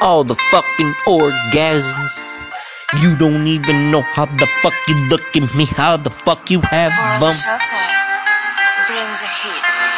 All 0.00 0.24
the 0.24 0.34
fucking 0.52 0.94
orgasms. 1.08 2.36
You 3.02 3.16
don't 3.16 3.46
even 3.46 3.90
know 3.90 4.02
how 4.02 4.26
the 4.26 4.46
fuck 4.62 4.74
you 4.88 4.94
look 5.08 5.36
at 5.36 5.54
me, 5.56 5.64
how 5.64 5.96
the 5.96 6.10
fuck 6.10 6.50
you 6.50 6.60
have 6.60 6.92
World 6.92 7.22
them. 7.22 7.36
Shelter 7.36 7.86
brings 8.86 9.20
a 9.20 9.30
heat. 9.42 9.95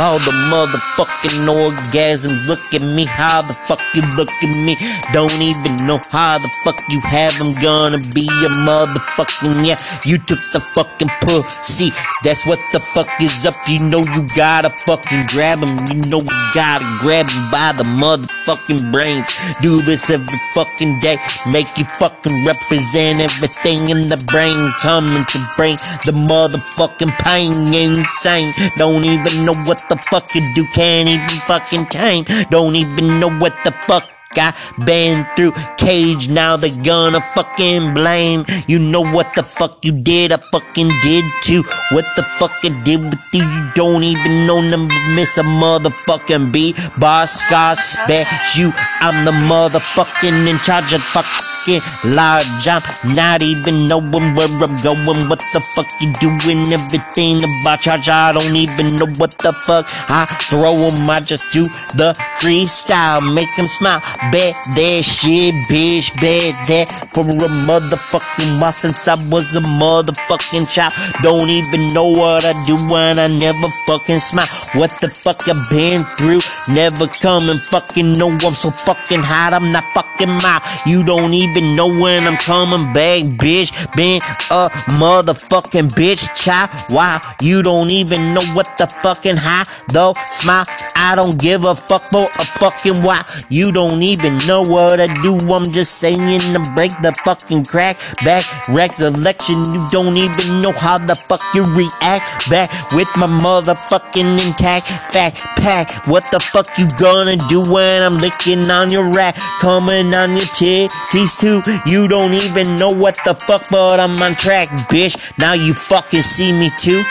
All 0.00 0.16
the 0.16 0.32
motherfucking 0.48 1.48
orgasms. 1.52 2.48
Look 2.48 2.64
at 2.72 2.84
me, 2.96 3.04
how 3.04 3.42
the 3.44 3.52
fuck 3.68 3.80
you 3.92 4.02
look 4.16 4.32
at 4.32 4.52
me. 4.64 4.72
Don't 5.12 5.36
even 5.36 5.84
know 5.84 6.00
how 6.08 6.36
the 6.40 6.48
fuck 6.64 6.80
you 6.88 7.00
have 7.12 7.36
them. 7.36 7.52
Gonna 7.60 8.00
be 8.16 8.24
a 8.24 8.50
motherfucking 8.64 9.68
yeah. 9.68 9.76
You 10.08 10.16
took 10.16 10.40
the 10.56 10.60
fucking 10.72 11.12
pussy. 11.28 11.92
That's 12.24 12.48
what 12.48 12.60
the 12.72 12.80
fuck 12.96 13.08
is 13.20 13.44
up. 13.44 13.56
You 13.68 13.84
know 13.84 14.00
you 14.16 14.24
gotta 14.36 14.72
fucking 14.88 15.28
grab 15.28 15.60
him. 15.60 15.76
You 15.92 16.00
know 16.08 16.24
you 16.24 16.38
gotta 16.56 16.84
grab 17.04 17.28
him 17.28 17.44
by 17.52 17.76
the 17.76 17.84
motherfucking 18.00 18.92
brains. 18.92 19.28
Do 19.60 19.76
this 19.84 20.08
every 20.08 20.40
fucking 20.56 21.00
day. 21.00 21.20
Make 21.52 21.68
you 21.76 21.84
fucking 22.00 22.36
represent 22.48 23.20
everything 23.20 23.92
in 23.92 24.08
the 24.08 24.20
brain. 24.32 24.56
Coming 24.80 25.20
to 25.20 25.38
bring 25.56 25.76
the 26.08 26.16
motherfucking 26.16 27.12
pain 27.20 27.52
insane. 27.76 28.52
Don't 28.80 29.04
even 29.04 29.44
know 29.44 29.56
what 29.66 29.82
the 29.88 29.96
fuck 30.10 30.34
you 30.34 30.42
do. 30.54 30.64
Can't 30.74 31.08
even 31.08 31.28
fucking 31.28 31.86
tame. 31.86 32.24
Don't 32.50 32.76
even 32.76 33.20
know 33.20 33.30
what 33.38 33.56
the 33.64 33.72
fuck. 33.72 34.15
I 34.38 34.52
been 34.84 35.26
through 35.36 35.52
cage, 35.78 36.28
now 36.28 36.56
they 36.56 36.70
gonna 36.70 37.20
fucking 37.20 37.94
blame. 37.94 38.44
You 38.66 38.78
know 38.78 39.00
what 39.00 39.34
the 39.34 39.42
fuck 39.42 39.84
you 39.84 39.92
did, 39.92 40.32
I 40.32 40.36
fucking 40.36 40.90
did 41.02 41.24
too. 41.42 41.62
What 41.90 42.06
the 42.16 42.22
fuck 42.22 42.52
I 42.64 42.68
did 42.82 43.02
with 43.04 43.20
you, 43.32 43.44
you 43.44 43.70
don't 43.74 44.02
even 44.02 44.46
know 44.46 44.60
number 44.60 44.94
miss 45.14 45.38
a 45.38 45.42
motherfucking 45.42 46.52
beat. 46.52 46.76
Boss 46.98 47.40
scars, 47.40 47.96
bet 48.08 48.26
you 48.56 48.72
I'm 49.00 49.24
the 49.24 49.32
motherfucking 49.32 50.46
in 50.48 50.58
charge 50.58 50.92
of 50.92 51.02
fucking 51.02 51.80
large. 52.14 52.68
I'm 52.68 52.82
not 53.14 53.42
even 53.42 53.88
knowing 53.88 54.34
where 54.34 54.48
I'm 54.48 54.74
going. 54.82 55.28
What 55.28 55.42
the 55.52 55.60
fuck 55.74 55.86
you 56.00 56.12
doing? 56.20 56.72
Everything 56.72 57.38
about 57.38 57.80
charge, 57.80 58.08
I 58.08 58.32
don't 58.32 58.56
even 58.56 58.96
know 58.96 59.06
what 59.18 59.36
the 59.38 59.52
fuck 59.52 59.86
I 60.08 60.24
throw 60.26 60.88
'em. 60.88 61.10
I 61.10 61.20
just 61.20 61.52
do 61.52 61.64
the 61.94 62.14
freestyle, 62.40 63.22
make 63.34 63.48
'em 63.58 63.66
smile. 63.66 64.02
Bet 64.32 64.58
that 64.74 65.04
shit, 65.06 65.54
bitch, 65.70 66.10
bet 66.18 66.50
that 66.66 66.88
for 67.14 67.22
a 67.22 67.48
motherfucking 67.70 68.58
while 68.60 68.72
since 68.72 69.06
I 69.06 69.14
was 69.30 69.54
a 69.54 69.62
motherfucking 69.78 70.66
child. 70.66 70.90
Don't 71.22 71.46
even 71.46 71.94
know 71.94 72.10
what 72.10 72.42
I 72.44 72.50
do 72.66 72.74
when 72.90 73.18
I 73.22 73.28
never 73.28 73.68
fucking 73.86 74.18
smile. 74.18 74.50
What 74.74 74.90
the 74.98 75.08
fuck 75.14 75.46
I 75.46 75.54
been 75.70 76.02
through? 76.18 76.42
Never 76.74 77.06
come 77.22 77.46
and 77.46 77.60
fucking 77.70 78.18
know 78.18 78.34
I'm 78.42 78.58
so 78.58 78.70
fucking 78.70 79.22
hot. 79.22 79.54
I'm 79.54 79.70
not 79.70 79.84
fucking 79.94 80.32
mild. 80.42 80.62
You 80.86 81.04
don't 81.04 81.32
even 81.32 81.76
know 81.76 81.86
when 81.86 82.26
I'm 82.26 82.36
coming 82.42 82.92
back, 82.92 83.22
bitch. 83.38 83.70
Been 83.94 84.18
a 84.50 84.66
motherfucking 84.98 85.94
bitch, 85.94 86.26
child. 86.34 86.68
Wow, 86.90 87.20
you 87.40 87.62
don't 87.62 87.92
even 87.92 88.34
know 88.34 88.44
what 88.58 88.66
the 88.78 88.86
fucking 88.88 89.38
high 89.38 89.64
though. 89.94 90.14
Smile, 90.32 90.64
I 90.96 91.14
don't 91.14 91.38
give 91.38 91.64
a 91.64 91.74
fuck 91.74 92.02
for 92.10 92.26
a 92.26 92.44
fucking 92.58 93.06
why. 93.06 93.22
You 93.48 93.70
don't 93.70 94.02
even 94.02 94.15
know 94.46 94.62
what 94.62 95.00
I 95.00 95.06
do. 95.22 95.36
I'm 95.52 95.64
just 95.72 95.98
saying 95.98 96.40
to 96.52 96.62
break 96.74 96.90
the 97.02 97.12
fucking 97.24 97.64
crack 97.64 97.98
back. 98.24 98.44
Rex 98.68 99.00
election, 99.00 99.58
you 99.72 99.86
don't 99.90 100.16
even 100.16 100.62
know 100.62 100.72
how 100.72 100.98
the 100.98 101.14
fuck 101.14 101.40
you 101.54 101.64
react 101.74 102.50
back 102.50 102.70
with 102.92 103.08
my 103.16 103.26
motherfucking 103.26 104.46
intact 104.46 104.86
fact 105.12 105.44
pack. 105.58 106.06
What 106.06 106.30
the 106.30 106.40
fuck 106.40 106.66
you 106.78 106.86
gonna 106.98 107.36
do 107.48 107.62
when 107.70 108.02
I'm 108.02 108.14
licking 108.14 108.70
on 108.70 108.90
your 108.90 109.12
rack? 109.12 109.36
Coming 109.60 110.14
on 110.14 110.30
your 110.30 110.48
titties 110.56 111.38
too. 111.40 111.62
You 111.86 112.08
don't 112.08 112.32
even 112.32 112.78
know 112.78 112.90
what 112.90 113.18
the 113.24 113.34
fuck, 113.34 113.64
but 113.70 114.00
I'm 114.00 114.20
on 114.22 114.32
track, 114.32 114.68
bitch. 114.90 115.38
Now 115.38 115.54
you 115.54 115.74
fucking 115.74 116.22
see 116.22 116.52
me 116.52 116.70
too. 116.78 117.02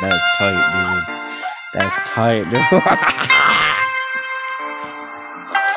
That's 0.00 0.24
tight, 0.38 1.06
dude. 1.06 1.15
That's 1.76 2.08
tight, 2.08 2.44
dude. 2.44 2.52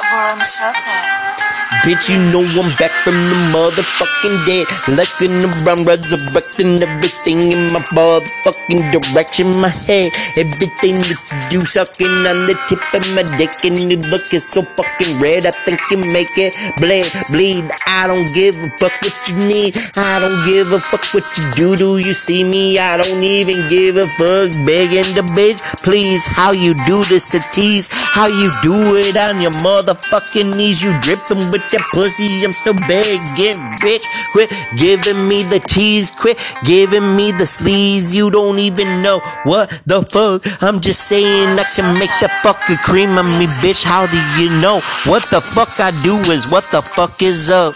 World 0.09 0.45
Shelter 0.47 1.48
Bitch, 1.69 2.09
you 2.09 2.17
know 2.33 2.41
I'm 2.57 2.73
back 2.81 2.89
from 3.05 3.13
the 3.13 3.37
motherfucking 3.53 4.37
dead. 4.49 4.65
Looking 4.89 5.37
around, 5.61 5.85
resurrecting 5.85 6.81
everything 6.81 7.53
in 7.53 7.69
my 7.69 7.85
motherfucking 7.93 8.89
direction. 8.89 9.53
My 9.61 9.69
head, 9.85 10.09
everything 10.33 10.97
that 10.97 11.21
you 11.53 11.61
do, 11.61 11.65
sucking 11.69 12.09
on 12.25 12.49
the 12.49 12.57
tip 12.65 12.81
of 12.81 13.05
my 13.13 13.21
dick. 13.37 13.53
And 13.69 13.77
you 13.85 14.01
looking 14.09 14.41
so 14.41 14.65
fucking 14.65 15.21
red, 15.21 15.45
I 15.45 15.53
think 15.69 15.77
you 15.93 16.01
make 16.09 16.33
it 16.41 16.57
bleed, 16.81 17.05
bleed. 17.29 17.69
I 17.85 18.09
don't 18.09 18.25
give 18.33 18.57
a 18.57 18.69
fuck 18.81 18.97
what 19.05 19.17
you 19.29 19.37
need. 19.45 19.77
I 19.93 20.25
don't 20.25 20.41
give 20.49 20.73
a 20.73 20.81
fuck 20.81 21.05
what 21.13 21.27
you 21.37 21.45
do. 21.53 21.67
Do 21.77 21.89
you 22.01 22.17
see 22.17 22.49
me? 22.49 22.81
I 22.81 22.97
don't 22.97 23.21
even 23.21 23.69
give 23.69 23.93
a 23.93 24.09
fuck. 24.17 24.49
Begging 24.65 25.05
the 25.13 25.21
bitch, 25.37 25.61
please. 25.85 26.25
How 26.33 26.49
you 26.49 26.73
do 26.89 26.97
this 27.13 27.29
to 27.37 27.39
tease? 27.53 27.93
How 28.13 28.27
you 28.27 28.51
do 28.61 28.75
it 28.95 29.15
on 29.15 29.41
your 29.41 29.51
motherfucking 29.63 30.57
knees? 30.57 30.83
You 30.83 30.91
dripping 30.99 31.51
with 31.51 31.63
that 31.71 31.85
pussy. 31.93 32.43
I'm 32.43 32.51
still 32.51 32.73
begging, 32.87 33.59
bitch. 33.79 34.05
Quit 34.33 34.49
giving 34.77 35.27
me 35.29 35.43
the 35.43 35.59
tease. 35.59 36.11
Quit 36.11 36.37
giving 36.63 37.15
me 37.15 37.31
the 37.31 37.45
sleaze. 37.45 38.13
You 38.13 38.29
don't 38.29 38.59
even 38.59 39.01
know 39.01 39.21
what 39.43 39.69
the 39.85 40.01
fuck. 40.01 40.43
I'm 40.61 40.79
just 40.79 41.07
saying 41.07 41.59
I 41.59 41.63
can 41.63 41.93
make 41.93 42.11
the 42.19 42.29
fucking 42.41 42.77
cream 42.77 43.17
on 43.17 43.25
me, 43.39 43.47
bitch. 43.61 43.83
How 43.83 44.05
do 44.05 44.17
you 44.41 44.49
know 44.59 44.81
what 45.05 45.23
the 45.29 45.39
fuck 45.41 45.79
I 45.79 45.91
do 46.03 46.15
is 46.31 46.51
what 46.51 46.65
the 46.71 46.81
fuck 46.81 47.21
is 47.21 47.51
up? 47.51 47.73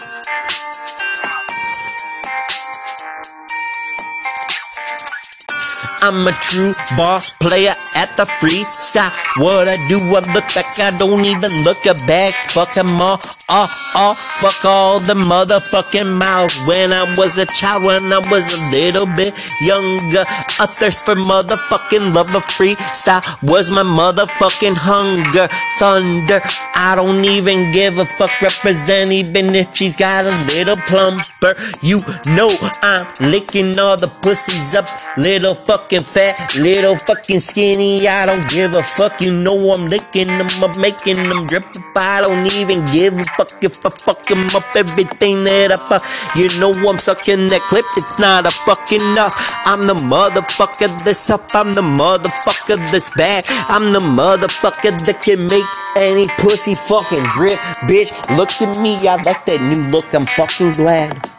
I'm 6.04 6.20
a 6.26 6.32
true 6.32 6.74
boss 6.98 7.30
player 7.30 7.72
at 7.96 8.14
the 8.18 8.24
freestyle. 8.36 9.08
What 9.40 9.68
I 9.68 9.76
do, 9.88 9.96
I 10.12 10.20
look 10.36 10.44
back, 10.52 10.68
I 10.76 10.92
don't 10.98 11.24
even 11.24 11.48
look 11.64 11.80
back. 12.06 12.34
Fuck 12.52 12.76
'em 12.76 13.00
all, 13.00 13.16
all, 13.50 13.68
all, 13.96 14.14
fuck 14.14 14.64
all 14.64 14.98
the 14.98 15.14
motherfucking 15.14 16.18
mouths. 16.18 16.66
When 16.66 16.92
I 16.92 17.14
was 17.16 17.38
a 17.38 17.46
child, 17.46 17.84
when 17.84 18.12
I 18.12 18.18
was 18.30 18.48
a 18.52 18.60
little 18.72 19.06
bit 19.16 19.34
younger, 19.60 20.24
a 20.60 20.66
thirst 20.66 21.04
for 21.06 21.14
motherfucking 21.14 22.14
love 22.14 22.34
of 22.34 22.44
freestyle 22.46 23.22
was 23.42 23.70
my 23.74 23.82
motherfucking 23.82 24.76
hunger. 24.76 25.48
Thunder, 25.78 26.40
I 26.74 26.94
don't 26.96 27.24
even 27.24 27.70
give 27.72 27.98
a 27.98 28.04
fuck. 28.04 28.30
Represent 28.40 29.12
even 29.12 29.54
if 29.54 29.74
she's 29.74 29.96
got 29.96 30.26
a 30.26 30.34
little 30.54 30.76
plumper. 30.88 31.54
You 31.82 31.98
know 32.34 32.50
I'm 32.82 33.06
licking 33.20 33.78
all 33.78 33.96
the 33.96 34.08
pussies 34.22 34.74
up, 34.74 34.88
little 35.16 35.54
fucking 35.54 36.00
fat, 36.00 36.56
little 36.56 36.96
fucking 36.96 37.40
skinny. 37.40 38.08
I 38.08 38.26
don't 38.26 38.48
give 38.48 38.76
a 38.76 38.82
fuck. 38.82 39.20
You 39.20 39.32
know 39.32 39.72
I'm 39.72 39.88
licking 39.88 40.26
them 40.26 40.48
up, 40.62 40.78
making 40.78 41.16
them 41.16 41.46
drip. 41.46 41.64
I 41.96 42.22
don't 42.22 42.46
even 42.54 42.84
give 42.86 43.14
a 43.14 43.24
fuck 43.36 43.62
if 43.62 43.84
I 43.84 43.90
fuck 43.90 44.30
him 44.30 44.44
up 44.54 44.64
everything 44.76 45.44
that 45.44 45.72
I 45.72 45.76
fuck. 45.88 46.02
You 46.36 46.48
know 46.60 46.72
I'm 46.88 46.98
sucking 46.98 47.48
that 47.48 47.62
clip, 47.68 47.84
it's 47.96 48.18
not 48.18 48.46
a 48.46 48.50
fucking 48.64 49.00
enough. 49.00 49.34
I'm 49.64 49.86
the 49.86 49.94
motherfucker 49.94 50.88
that's 51.04 51.26
tough, 51.26 51.54
I'm 51.54 51.74
the 51.74 51.82
motherfucker 51.82 52.76
that's 52.90 53.10
bad. 53.16 53.44
I'm 53.68 53.92
the 53.92 54.00
motherfucker 54.00 54.98
that 55.06 55.22
can 55.22 55.46
make 55.46 55.66
any 56.00 56.26
pussy 56.38 56.74
fucking 56.74 57.24
drip. 57.32 57.58
Bitch, 57.86 58.12
look 58.36 58.50
at 58.62 58.78
me, 58.80 58.96
I 59.08 59.16
like 59.22 59.44
that 59.46 59.60
new 59.60 59.90
look, 59.90 60.12
I'm 60.14 60.24
fucking 60.24 60.72
glad. 60.72 61.30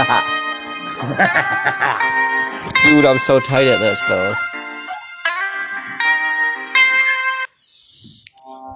Dude, 2.82 3.04
I'm 3.04 3.18
so 3.18 3.40
tight 3.40 3.66
at 3.66 3.78
this 3.78 4.06
though. 4.08 4.34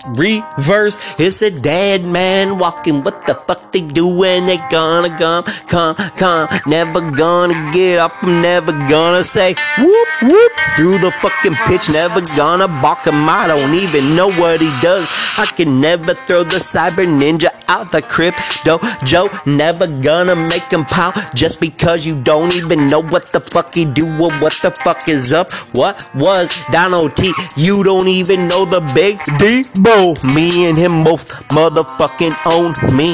Reverse, 0.07 1.19
it's 1.19 1.43
a 1.43 1.51
dead 1.51 2.05
man 2.05 2.59
walking. 2.59 3.03
The 3.27 3.35
fuck 3.35 3.73
they 3.73 3.81
doing? 3.81 4.47
They 4.47 4.59
gonna 4.71 5.17
come, 5.17 5.45
come, 5.67 5.95
come. 6.17 6.49
Never 6.67 7.01
gonna 7.11 7.71
get 7.73 7.99
up. 7.99 8.13
I'm 8.23 8.43
never 8.43 8.73
gonna 8.87 9.25
say 9.25 9.55
whoop, 9.79 10.09
whoop 10.23 10.53
through 10.77 10.99
the 10.99 11.11
fucking 11.11 11.55
pitch. 11.67 11.89
Never 11.89 12.21
gonna 12.37 12.69
balk 12.69 13.07
him. 13.07 13.29
I 13.29 13.49
don't 13.49 13.75
even 13.75 14.15
know 14.15 14.31
what 14.33 14.61
he 14.61 14.69
does. 14.83 15.09
I 15.39 15.47
can 15.47 15.81
never 15.81 16.15
throw 16.15 16.45
the 16.45 16.59
cyber 16.59 17.07
ninja 17.07 17.49
out 17.69 17.91
the 17.91 18.03
crypto 18.03 18.79
Joe. 19.05 19.31
Never 19.47 19.87
gonna 19.87 20.37
make 20.37 20.71
him 20.71 20.85
pout 20.85 21.17
just 21.35 21.61
because 21.61 22.05
you 22.05 22.21
don't 22.21 22.55
even 22.55 22.89
know 22.89 23.01
what 23.01 23.33
the 23.33 23.41
fuck 23.41 23.75
he 23.75 23.85
do 23.85 24.07
or 24.21 24.31
what 24.43 24.59
the 24.63 24.71
fuck 24.85 25.09
is 25.09 25.33
up. 25.33 25.53
What 25.75 26.09
was 26.15 26.65
Donald 26.71 27.17
T? 27.17 27.33
You 27.57 27.83
don't 27.85 28.09
even 28.09 28.49
know 28.49 28.65
the 28.65 28.81
big 28.95 29.19
D. 29.39 29.65
Bo. 29.81 30.15
Me 30.35 30.67
and 30.69 30.77
him 30.77 31.05
both 31.05 31.29
motherfucking 31.49 32.35
own 32.53 32.75
me. 32.97 33.14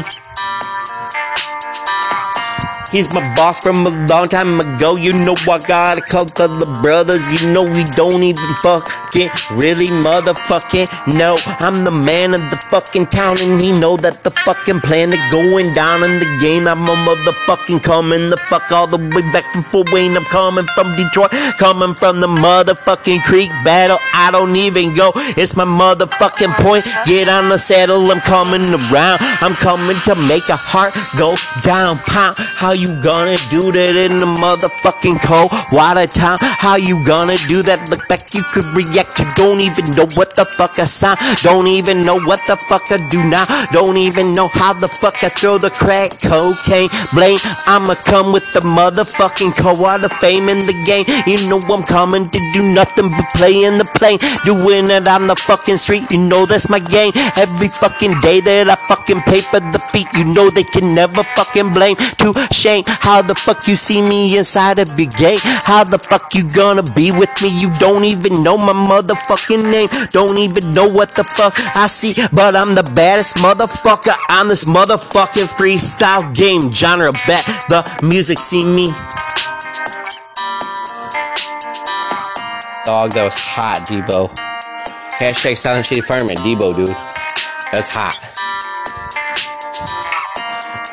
He's 2.90 3.12
my 3.14 3.22
boss 3.36 3.60
from 3.60 3.86
a 3.86 4.06
long 4.08 4.28
time 4.28 4.58
ago. 4.58 4.96
You 4.96 5.12
know 5.12 5.34
I 5.48 5.58
got 5.58 5.96
a 5.96 6.00
couple 6.00 6.58
of 6.60 6.82
brothers. 6.82 7.22
You 7.32 7.52
know 7.52 7.62
we 7.62 7.84
don't 7.94 8.22
even 8.22 8.50
fucking 8.62 9.30
really 9.54 9.86
motherfucking 9.86 11.14
know. 11.14 11.36
I'm 11.60 11.84
the 11.84 11.92
man 11.92 12.34
of 12.34 12.40
the 12.50 12.56
fucking 12.68 13.06
town, 13.06 13.34
and 13.38 13.60
he 13.60 13.70
know 13.78 13.96
that 13.98 14.24
the 14.24 14.32
fucking 14.32 14.80
plan 14.80 15.12
is 15.12 15.22
going 15.30 15.72
down 15.72 16.02
in 16.02 16.18
the 16.18 16.38
game. 16.40 16.66
I'm 16.66 16.88
a 16.88 16.96
motherfucking 16.96 17.82
coming 17.82 18.28
the 18.28 18.36
fuck 18.36 18.72
all 18.72 18.88
the 18.88 18.98
way 18.98 19.22
back 19.30 19.44
from 19.52 19.62
Fort 19.62 19.92
Wayne. 19.92 20.16
I'm 20.16 20.24
coming 20.24 20.66
from 20.74 20.96
Detroit, 20.96 21.30
coming 21.58 21.94
from 21.94 22.20
the 22.20 22.26
motherfucking 22.26 23.22
creek 23.22 23.50
battle. 23.62 23.98
I 24.14 24.32
don't 24.32 24.56
even 24.56 24.94
go. 24.94 25.12
It's 25.38 25.54
my 25.54 25.64
motherfucking 25.64 26.54
point. 26.58 26.84
Get 27.06 27.28
on 27.28 27.50
the 27.50 27.58
saddle. 27.58 28.10
I'm 28.10 28.20
coming 28.20 28.62
around. 28.90 29.18
I'm 29.40 29.54
coming 29.54 29.96
to 30.06 30.14
make 30.26 30.48
a 30.50 30.58
heart 30.58 30.92
go 31.16 31.30
down. 31.62 31.94
Pound. 32.10 32.36
How 32.58 32.79
you 32.80 32.88
gonna 33.04 33.36
do 33.52 33.68
that 33.76 33.92
in 33.92 34.16
the 34.16 34.30
motherfucking 34.40 35.20
cold 35.20 35.52
water 35.68 36.08
time? 36.08 36.40
How 36.40 36.80
you 36.80 36.96
gonna 37.04 37.36
do 37.44 37.60
that? 37.68 37.76
Look 37.92 38.00
back, 38.08 38.32
you 38.32 38.40
could 38.56 38.64
react. 38.72 39.20
You 39.20 39.28
don't 39.36 39.60
even 39.60 39.84
know 39.92 40.08
what 40.16 40.32
the 40.32 40.48
fuck 40.56 40.80
I 40.80 40.88
sound. 40.88 41.20
Don't 41.44 41.68
even 41.68 42.00
know 42.00 42.16
what 42.24 42.40
the 42.48 42.56
fuck 42.72 42.88
I 42.88 42.96
do 43.12 43.20
now. 43.20 43.44
Don't 43.76 44.00
even 44.00 44.32
know 44.32 44.48
how 44.48 44.72
the 44.72 44.88
fuck 44.88 45.20
I 45.20 45.28
throw 45.28 45.60
the 45.60 45.68
crack 45.68 46.16
cocaine 46.24 46.88
blame. 47.12 47.36
I'ma 47.68 48.00
come 48.08 48.32
with 48.32 48.48
the 48.56 48.64
motherfucking 48.64 49.60
co-out 49.60 50.08
of 50.08 50.12
fame 50.16 50.48
in 50.48 50.64
the 50.64 50.76
game. 50.88 51.04
You 51.28 51.36
know 51.52 51.60
I'm 51.68 51.84
coming 51.84 52.32
to 52.32 52.40
do 52.56 52.60
nothing 52.72 53.12
but 53.12 53.28
play 53.36 53.68
in 53.68 53.76
the 53.76 53.88
plane. 54.00 54.16
Doing 54.48 54.88
it 54.88 55.04
on 55.04 55.28
the 55.28 55.36
fucking 55.36 55.76
street. 55.76 56.08
You 56.08 56.24
know 56.32 56.48
that's 56.48 56.72
my 56.72 56.80
game. 56.80 57.12
Every 57.36 57.68
fucking 57.68 58.16
day 58.24 58.40
that 58.40 58.72
I 58.72 58.76
fucking 58.88 59.20
pay 59.28 59.44
for 59.44 59.60
the 59.60 59.82
feet. 59.92 60.08
You 60.16 60.24
know 60.24 60.48
they 60.48 60.64
can 60.64 60.94
never 60.94 61.22
fucking 61.36 61.76
blame. 61.76 62.00
Too 62.16 62.32
shame. 62.48 62.69
How 62.86 63.22
the 63.22 63.34
fuck 63.34 63.66
you 63.66 63.76
see 63.76 64.00
me 64.00 64.38
inside 64.38 64.78
of 64.78 64.88
your 64.98 65.10
gate? 65.10 65.40
How 65.42 65.82
the 65.84 65.98
fuck 65.98 66.34
you 66.34 66.44
gonna 66.48 66.82
be 66.94 67.10
with 67.10 67.30
me? 67.42 67.48
You 67.48 67.70
don't 67.78 68.04
even 68.04 68.42
know 68.42 68.56
my 68.56 68.72
motherfucking 68.72 69.64
name. 69.70 69.88
Don't 70.10 70.38
even 70.38 70.72
know 70.72 70.88
what 70.88 71.14
the 71.16 71.24
fuck 71.24 71.54
I 71.76 71.86
see. 71.86 72.14
But 72.32 72.54
I'm 72.54 72.74
the 72.74 72.84
baddest 72.94 73.36
motherfucker 73.36 74.16
on 74.30 74.48
this 74.48 74.64
motherfucking 74.64 75.50
freestyle 75.58 76.34
game 76.34 76.70
genre. 76.72 77.12
Bet 77.26 77.44
the 77.68 77.82
music 78.02 78.38
see 78.38 78.64
me. 78.64 78.86
Dog, 82.86 83.12
that 83.12 83.24
was 83.24 83.38
hot, 83.38 83.86
Debo. 83.86 84.30
Hashtag 85.18 85.58
Silent 85.58 85.86
Shady 85.86 86.00
Fireman, 86.00 86.36
Debo, 86.38 86.74
dude. 86.74 86.88
That's 87.72 87.88
hot. 87.88 88.39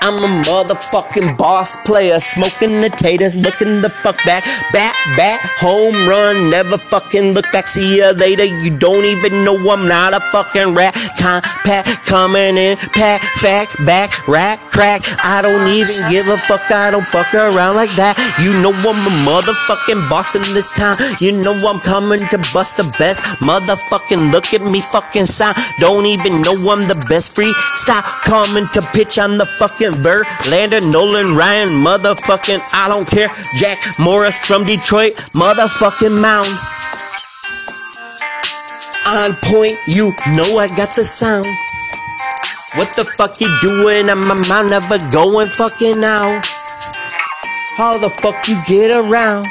I'm 0.07 0.15
a 0.23 0.41
motherfucking 0.47 1.37
boss 1.37 1.75
player, 1.83 2.17
smoking 2.17 2.79
the 2.79 2.87
taters, 2.87 3.35
looking 3.35 3.81
the 3.81 3.89
fuck 3.89 4.15
back, 4.23 4.45
back, 4.71 4.95
back, 5.17 5.41
home 5.59 6.07
run, 6.07 6.49
never 6.49 6.77
fucking 6.77 7.33
look 7.33 7.51
back. 7.51 7.67
See 7.67 7.99
ya 7.99 8.11
later. 8.15 8.45
You 8.45 8.71
don't 8.77 9.03
even 9.03 9.43
know 9.43 9.59
I'm 9.69 9.85
not 9.85 10.13
a 10.13 10.21
fucking 10.31 10.75
rat. 10.75 10.95
Compact 11.19 12.07
coming 12.07 12.55
in, 12.55 12.77
pack, 12.95 13.19
fact, 13.43 13.75
back, 13.85 14.25
rat, 14.29 14.59
crack. 14.71 15.03
I 15.25 15.41
don't 15.41 15.67
even 15.75 15.99
give 16.09 16.27
a 16.27 16.37
fuck. 16.37 16.71
I 16.71 16.89
don't 16.89 17.05
fuck 17.05 17.35
around 17.35 17.75
like 17.75 17.91
that. 17.99 18.15
You 18.39 18.55
know 18.63 18.71
I'm 18.71 19.03
a 19.03 19.13
motherfucking 19.27 20.07
boss 20.09 20.39
in 20.39 20.47
this 20.55 20.71
town. 20.71 20.95
You 21.19 21.35
know 21.35 21.51
I'm 21.67 21.81
coming 21.83 22.23
to 22.31 22.37
bust 22.55 22.77
the 22.77 22.87
best. 22.97 23.23
Motherfucking 23.43 24.31
look 24.31 24.53
at 24.55 24.63
me 24.71 24.79
fucking 24.79 25.25
sound. 25.25 25.57
Don't 25.81 26.05
even 26.05 26.39
know 26.47 26.55
I'm 26.71 26.87
the 26.87 26.95
best 27.09 27.35
free. 27.35 27.51
Stop 27.75 28.05
coming 28.23 28.63
to 28.71 28.81
pitch 28.95 29.19
on 29.19 29.37
the 29.37 29.45
fucking 29.59 29.96
Verlander, 29.97 30.81
Nolan, 30.93 31.35
Ryan, 31.35 31.69
motherfucking, 31.83 32.59
I 32.73 32.91
don't 32.93 33.07
care. 33.07 33.29
Jack 33.59 33.77
Morris 33.99 34.39
from 34.39 34.63
Detroit, 34.63 35.15
motherfucking 35.35 36.21
Mound. 36.21 36.47
On 39.07 39.35
point, 39.43 39.73
you 39.87 40.13
know 40.35 40.57
I 40.59 40.67
got 40.75 40.95
the 40.95 41.05
sound. 41.05 41.45
What 42.75 42.93
the 42.95 43.05
fuck 43.17 43.39
you 43.39 43.47
doing? 43.61 44.09
I'm, 44.09 44.19
I'm 44.21 44.67
never 44.67 44.97
going 45.11 45.47
fucking 45.47 46.03
out. 46.03 46.45
How 47.77 47.97
the 47.97 48.09
fuck 48.09 48.47
you 48.47 48.57
get 48.67 48.97
around? 48.97 49.45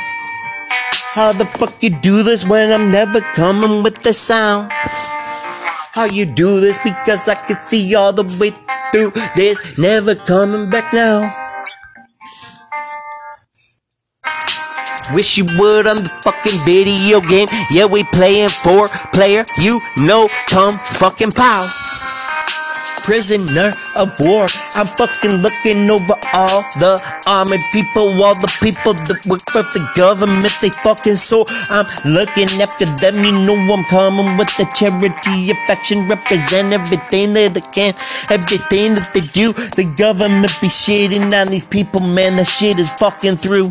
How 1.14 1.32
the 1.32 1.46
fuck 1.46 1.82
you 1.82 1.90
do 1.90 2.22
this 2.22 2.46
when 2.46 2.70
I'm 2.70 2.92
never 2.92 3.20
coming 3.20 3.82
with 3.82 4.02
the 4.02 4.12
sound? 4.12 4.70
How 4.70 6.04
you 6.04 6.26
do 6.26 6.60
this 6.60 6.78
because 6.84 7.26
I 7.26 7.36
can 7.36 7.56
see 7.56 7.94
all 7.94 8.12
the 8.12 8.24
way 8.38 8.52
through 8.96 9.12
this, 9.34 9.78
never 9.78 10.14
coming 10.14 10.70
back 10.70 10.92
now. 10.92 11.32
Wish 15.14 15.38
you 15.38 15.44
would 15.58 15.86
on 15.86 15.98
the 15.98 16.10
fucking 16.24 16.58
video 16.64 17.20
game. 17.20 17.46
Yeah, 17.70 17.86
we 17.86 18.02
playing 18.04 18.48
four 18.48 18.88
player. 19.12 19.44
You 19.60 19.78
know, 20.02 20.26
come 20.48 20.72
fucking 20.72 21.32
pow 21.32 21.85
prisoner 23.06 23.70
of 24.02 24.10
war. 24.26 24.50
I'm 24.74 24.90
fucking 24.98 25.38
looking 25.38 25.86
over 25.88 26.18
all 26.34 26.60
the 26.82 26.98
army 27.26 27.56
people, 27.72 28.10
all 28.18 28.34
the 28.34 28.50
people 28.58 28.98
that 29.06 29.22
work 29.30 29.46
for 29.46 29.62
the 29.62 29.82
government. 29.94 30.42
They 30.60 30.74
fucking 30.82 31.14
so 31.14 31.46
I'm 31.70 31.86
looking 32.04 32.50
after 32.58 32.84
them. 32.98 33.22
You 33.22 33.46
know 33.46 33.54
I'm 33.54 33.84
coming 33.84 34.36
with 34.36 34.50
the 34.58 34.66
charity 34.74 35.54
affection, 35.54 36.08
represent 36.08 36.74
everything 36.74 37.32
that 37.34 37.56
I 37.56 37.60
can, 37.70 37.94
everything 38.28 38.98
that 38.98 39.14
they 39.14 39.22
do. 39.22 39.54
The 39.78 39.86
government 39.96 40.50
be 40.60 40.66
shitting 40.66 41.30
on 41.30 41.46
these 41.46 41.64
people, 41.64 42.02
man. 42.02 42.34
The 42.34 42.44
shit 42.44 42.78
is 42.80 42.90
fucking 42.98 43.36
through. 43.36 43.70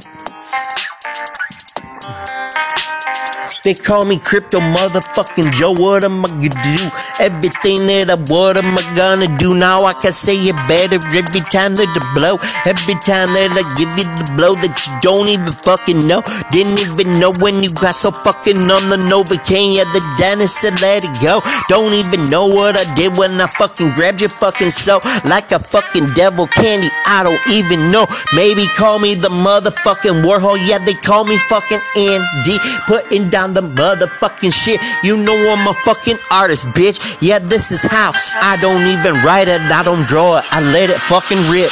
They 3.65 3.73
call 3.73 4.06
me 4.06 4.19
crypto 4.19 4.60
motherfucking 4.60 5.51
Joe. 5.51 5.73
What 5.73 6.04
am 6.04 6.23
I 6.23 6.30
gonna 6.30 6.54
do? 6.54 6.86
Everything 7.17 7.89
that 7.89 8.13
I 8.13 8.17
what 8.30 8.62
am 8.62 8.69
I 8.69 8.84
gonna 8.93 9.25
do? 9.39 9.58
Now 9.58 9.86
I 9.89 9.93
can 9.93 10.12
say 10.12 10.38
it 10.38 10.54
better 10.69 11.01
every 11.01 11.41
time 11.49 11.73
that 11.73 11.89
I 11.89 12.01
blow. 12.13 12.38
Every 12.62 12.93
time 13.01 13.34
that 13.34 13.49
I 13.58 13.65
give 13.73 13.89
you 13.97 14.06
the 14.06 14.38
blow 14.38 14.54
that 14.62 14.69
you 14.86 14.93
don't 15.01 15.34
even 15.34 15.49
fucking 15.65 16.06
know. 16.06 16.21
Didn't 16.54 16.78
even 16.78 17.17
know 17.17 17.34
when 17.41 17.58
you 17.58 17.73
got 17.73 17.97
so 17.97 18.12
fucking 18.12 18.69
on 18.69 18.86
the 18.93 19.01
Novocaine. 19.10 19.82
Yeah, 19.82 19.89
the 19.89 20.06
dentist 20.21 20.62
said 20.62 20.78
let 20.86 21.01
it 21.01 21.17
go. 21.17 21.41
Don't 21.65 21.97
even 21.97 22.30
know 22.30 22.45
what 22.45 22.78
I 22.78 22.86
did 22.93 23.17
when 23.17 23.41
I 23.41 23.49
fucking 23.49 23.97
grabbed 23.97 24.21
your 24.21 24.30
fucking 24.30 24.69
soul 24.69 25.01
like 25.25 25.49
a 25.51 25.58
fucking 25.58 26.13
devil 26.13 26.45
candy. 26.45 26.93
I 27.10 27.25
don't 27.25 27.41
even 27.49 27.89
know. 27.89 28.06
Maybe 28.30 28.69
call 28.78 28.99
me 29.01 29.15
the 29.17 29.34
motherfucking 29.34 30.21
Warhol. 30.21 30.62
Yeah, 30.62 30.78
they 30.86 30.93
call 30.93 31.25
me 31.25 31.41
fucking 31.49 31.82
Andy. 31.97 32.62
Putting 32.86 33.25
down 33.34 33.55
the 33.56 33.62
motherfucking 33.62 34.54
shit. 34.54 34.80
You 35.04 35.18
know 35.18 35.36
I'm 35.52 35.68
a 35.68 35.74
fucking 35.74 36.20
artist, 36.30 36.68
bitch. 36.68 37.18
Yeah, 37.22 37.39
this 37.39 37.72
is 37.72 37.82
how 37.82 38.12
I 38.41 38.58
don't 38.62 38.86
even 38.86 39.24
write 39.24 39.48
it, 39.48 39.62
I 39.62 39.82
don't 39.82 40.04
draw 40.04 40.38
it, 40.38 40.46
I 40.52 40.62
let 40.62 40.89
it 40.89 41.00
fucking 41.00 41.50
rip. 41.50 41.72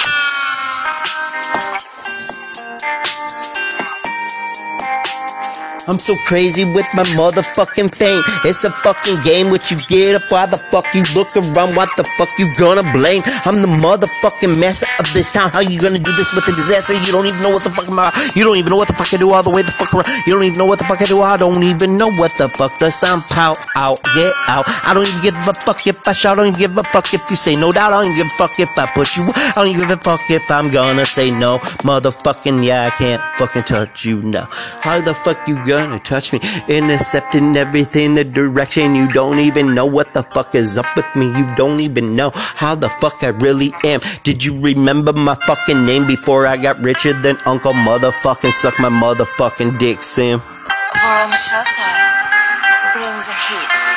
I'm 5.86 6.00
so 6.00 6.16
crazy 6.32 6.64
with 6.64 6.88
my 6.96 7.04
motherfucking 7.20 7.92
fame. 7.92 8.24
It's 8.48 8.64
a 8.64 8.72
fucking 8.72 9.20
game. 9.28 9.52
What 9.52 9.68
you 9.68 9.76
get 9.92 10.16
up? 10.16 10.24
Why 10.32 10.48
the 10.48 10.56
fuck 10.72 10.88
you 10.96 11.04
look 11.12 11.28
around? 11.36 11.76
What 11.76 11.92
the 12.00 12.08
fuck 12.16 12.32
you 12.40 12.48
gonna 12.56 12.88
blame? 12.96 13.20
I'm 13.44 13.60
the 13.60 13.68
motherfucking 13.84 14.56
master 14.64 14.88
of 15.04 15.12
this 15.12 15.36
town. 15.36 15.52
How 15.52 15.60
you 15.60 15.76
gonna 15.76 16.00
do 16.00 16.12
this 16.16 16.32
with 16.32 16.48
a 16.48 16.56
disaster? 16.56 16.96
You 16.96 17.12
don't 17.12 17.28
even 17.28 17.44
know 17.44 17.52
what 17.52 17.68
the 17.68 17.72
fuck 17.76 17.92
I'm 17.92 18.00
about. 18.00 18.16
You 18.32 18.48
don't 18.48 18.56
even 18.56 18.72
know 18.72 18.80
what 18.80 18.88
the 18.88 18.96
fuck 18.96 19.12
I 19.12 19.20
do 19.20 19.28
all 19.36 19.44
the 19.44 19.52
way 19.52 19.60
the 19.60 19.76
fuck 19.76 19.92
around. 19.92 20.08
You 20.24 20.40
don't 20.40 20.48
even 20.48 20.56
know 20.56 20.72
what 20.72 20.80
the 20.80 20.88
fuck 20.88 21.04
I 21.04 21.06
do. 21.06 21.20
I 21.20 21.36
don't 21.36 21.60
even 21.60 22.00
know 22.00 22.08
what 22.16 22.32
the 22.40 22.48
fuck 22.48 22.80
the 22.80 22.88
sound 22.88 23.20
pout 23.36 23.60
out. 23.76 24.00
Get 24.16 24.32
out. 24.48 24.64
I 24.88 24.96
don't 24.96 25.04
even 25.04 25.20
give 25.20 25.36
a 25.36 25.54
fuck 25.68 25.84
if 25.84 26.00
I 26.08 26.16
shout. 26.16 26.40
I 26.40 26.48
don't 26.48 26.56
even 26.56 26.60
give 26.64 26.78
a 26.80 26.84
fuck 26.96 27.12
if 27.12 27.28
you 27.28 27.36
say 27.36 27.60
no 27.60 27.76
doubt. 27.76 27.92
I 27.92 28.00
don't 28.08 28.16
give 28.16 28.32
a 28.32 28.38
fuck 28.40 28.56
if 28.56 28.72
I 28.80 28.88
put 28.96 29.20
you. 29.20 29.28
I 29.36 29.60
don't 29.60 29.68
even 29.68 29.84
give 29.84 29.92
a 29.92 30.00
fuck 30.00 30.24
if 30.32 30.48
I'm 30.48 30.72
gonna 30.72 31.04
say 31.04 31.28
no. 31.44 31.60
Motherfucking 31.84 32.64
yeah, 32.64 32.88
I 32.88 32.90
can't 32.96 33.20
fucking 33.36 33.68
touch 33.68 34.08
you 34.08 34.24
now. 34.24 34.48
How 34.80 35.04
the 35.04 35.12
fuck 35.12 35.44
you 35.44 35.60
gonna 35.68 35.73
touch 36.04 36.34
me? 36.34 36.40
Intercepting 36.68 37.56
everything, 37.56 38.16
the 38.16 38.24
direction. 38.24 38.96
You 38.96 39.12
don't 39.12 39.40
even 39.40 39.76
know 39.76 39.86
what 39.86 40.14
the 40.14 40.24
fuck 40.24 40.56
is 40.56 40.78
up 40.78 40.86
with 40.96 41.06
me. 41.16 41.28
You 41.28 41.48
don't 41.56 41.80
even 41.80 42.16
know 42.16 42.32
how 42.34 42.76
the 42.76 42.90
fuck 42.90 43.24
I 43.24 43.30
really 43.30 43.74
am. 43.84 44.00
Did 44.24 44.44
you 44.44 44.60
remember 44.60 45.14
my 45.14 45.36
fucking 45.48 45.86
name 45.86 46.08
before 46.08 46.48
I 46.48 46.58
got 46.58 46.84
richer 46.84 47.14
than 47.14 47.38
Uncle 47.46 47.74
Motherfucking 47.74 48.52
Suck 48.52 48.80
my 48.80 48.90
motherfucking 48.90 49.80
dick, 49.80 50.04
Sam? 50.04 50.40
Warm 50.40 51.32
shelter 51.36 51.92
brings 52.94 53.28
a 53.28 53.34
heat. 53.34 53.93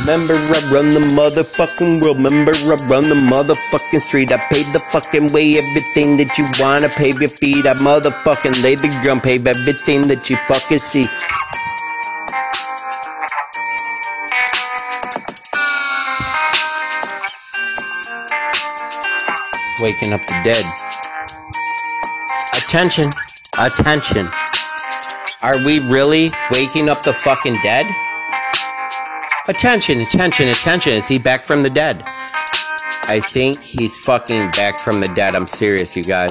Remember 0.00 0.32
I 0.32 0.60
run 0.72 0.94
the 0.94 1.04
motherfucking 1.12 2.02
world. 2.02 2.16
Remember 2.16 2.52
I 2.52 2.76
run 2.88 3.04
the 3.04 3.20
motherfucking 3.28 4.00
street. 4.00 4.32
I 4.32 4.38
pave 4.48 4.72
the 4.72 4.82
fucking 4.90 5.28
way 5.34 5.52
everything 5.52 6.16
that 6.16 6.32
you 6.38 6.44
wanna 6.58 6.88
pave 6.88 7.20
your 7.20 7.28
feet. 7.28 7.66
I 7.66 7.74
motherfucking 7.84 8.64
lay 8.64 8.74
the 8.74 8.88
ground, 9.04 9.22
pave 9.22 9.46
everything 9.46 10.08
that 10.08 10.30
you 10.30 10.38
fucking 10.48 10.78
see. 10.80 11.04
Waking 19.84 20.14
up 20.14 20.24
the 20.24 20.40
dead. 20.40 20.64
Attention, 22.56 23.04
attention. 23.60 24.26
Are 25.42 25.58
we 25.66 25.84
really 25.92 26.30
waking 26.50 26.88
up 26.88 27.02
the 27.02 27.12
fucking 27.12 27.58
dead? 27.62 27.86
Attention, 29.48 30.00
attention, 30.00 30.48
attention. 30.48 30.92
Is 30.92 31.08
he 31.08 31.18
back 31.18 31.42
from 31.42 31.64
the 31.64 31.70
dead? 31.70 32.04
I 32.06 33.20
think 33.20 33.60
he's 33.60 33.98
fucking 33.98 34.52
back 34.52 34.78
from 34.78 35.00
the 35.00 35.08
dead. 35.16 35.34
I'm 35.34 35.48
serious, 35.48 35.96
you 35.96 36.04
guys. 36.04 36.30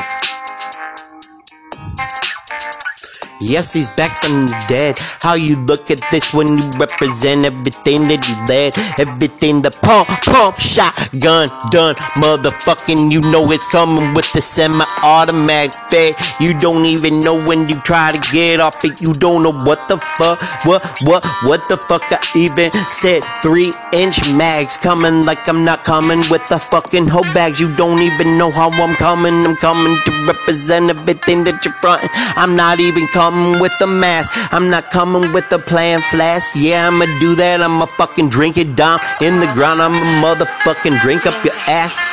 Yes, 3.42 3.74
he's 3.74 3.90
back 3.90 4.24
from 4.24 4.46
the 4.46 4.66
dead. 4.70 5.00
How 5.22 5.34
you 5.34 5.58
look 5.66 5.90
at 5.90 6.00
this 6.12 6.32
when 6.34 6.48
you 6.58 6.70
represent 6.78 7.46
everything 7.46 8.08
that 8.08 8.30
you 8.30 8.38
led? 8.46 8.78
Everything 9.00 9.64
the 9.64 9.72
pump, 9.82 10.10
pump, 10.30 10.58
shotgun, 10.62 11.50
done. 11.72 11.96
Motherfucking, 12.22 13.12
you 13.12 13.20
know 13.32 13.44
it's 13.50 13.66
coming 13.68 14.14
with 14.14 14.32
the 14.34 14.42
semi 14.42 14.86
automatic 15.02 15.74
fed. 15.90 16.14
You 16.40 16.54
don't 16.60 16.86
even 16.86 17.20
know 17.20 17.34
when 17.34 17.68
you 17.68 17.76
try 17.82 18.12
to 18.12 18.22
get 18.32 18.60
off 18.60 18.78
it. 18.86 19.02
You 19.02 19.12
don't 19.14 19.42
know 19.42 19.58
what 19.66 19.88
the 19.88 19.98
fuck, 20.18 20.38
what, 20.66 20.86
what, 21.02 21.26
what 21.50 21.68
the 21.68 21.78
fuck 21.78 22.04
I 22.12 22.22
even 22.36 22.70
said. 22.90 23.26
Three 23.42 23.74
inch 23.92 24.22
mags 24.34 24.78
coming 24.78 25.26
like 25.26 25.50
I'm 25.50 25.66
not 25.66 25.84
coming 25.84 26.22
with 26.30 26.46
the 26.46 26.60
fucking 26.60 27.08
hoe 27.08 27.26
bags. 27.34 27.60
You 27.60 27.74
don't 27.76 28.02
even 28.02 28.38
know 28.38 28.52
how 28.52 28.70
I'm 28.70 28.96
coming. 28.96 29.34
I'm 29.46 29.56
coming 29.58 29.98
to 30.06 30.12
represent 30.28 30.92
everything 30.92 31.44
that 31.46 31.66
you're 31.66 31.74
fronting. 31.82 32.10
I'm 32.38 32.56
not 32.56 32.80
even 32.80 33.08
coming 33.08 33.31
with 33.60 33.74
the 33.80 33.88
mask. 33.88 34.34
I'm 34.54 34.70
not 34.70 34.92
coming 34.92 35.32
with 35.32 35.50
the 35.50 35.60
plan 35.60 36.02
flash. 36.02 36.56
Yeah, 36.56 36.88
I'ma 36.88 37.06
do 37.20 37.36
that. 37.36 37.62
I'ma 37.62 37.86
fucking 37.86 38.30
drink 38.30 38.58
it 38.58 38.76
down 38.76 39.00
in 39.22 39.40
the 39.40 39.50
ground. 39.54 39.82
I'ma 39.82 40.00
motherfucking 40.22 41.02
drink 41.02 41.26
up 41.26 41.44
your 41.44 41.56
ass. 41.68 42.12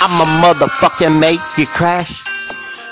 I'ma 0.00 0.24
motherfucking 0.42 1.20
make 1.20 1.40
you 1.56 1.66
crash. 1.66 2.24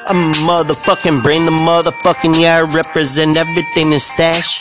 I'm 0.08 0.30
a 0.30 0.34
motherfucking 0.48 1.22
bring 1.22 1.44
the 1.44 1.52
motherfucking 1.62 2.40
yeah, 2.40 2.58
I 2.58 2.74
represent 2.74 3.36
everything 3.36 3.92
in 3.92 4.00
stash. 4.00 4.60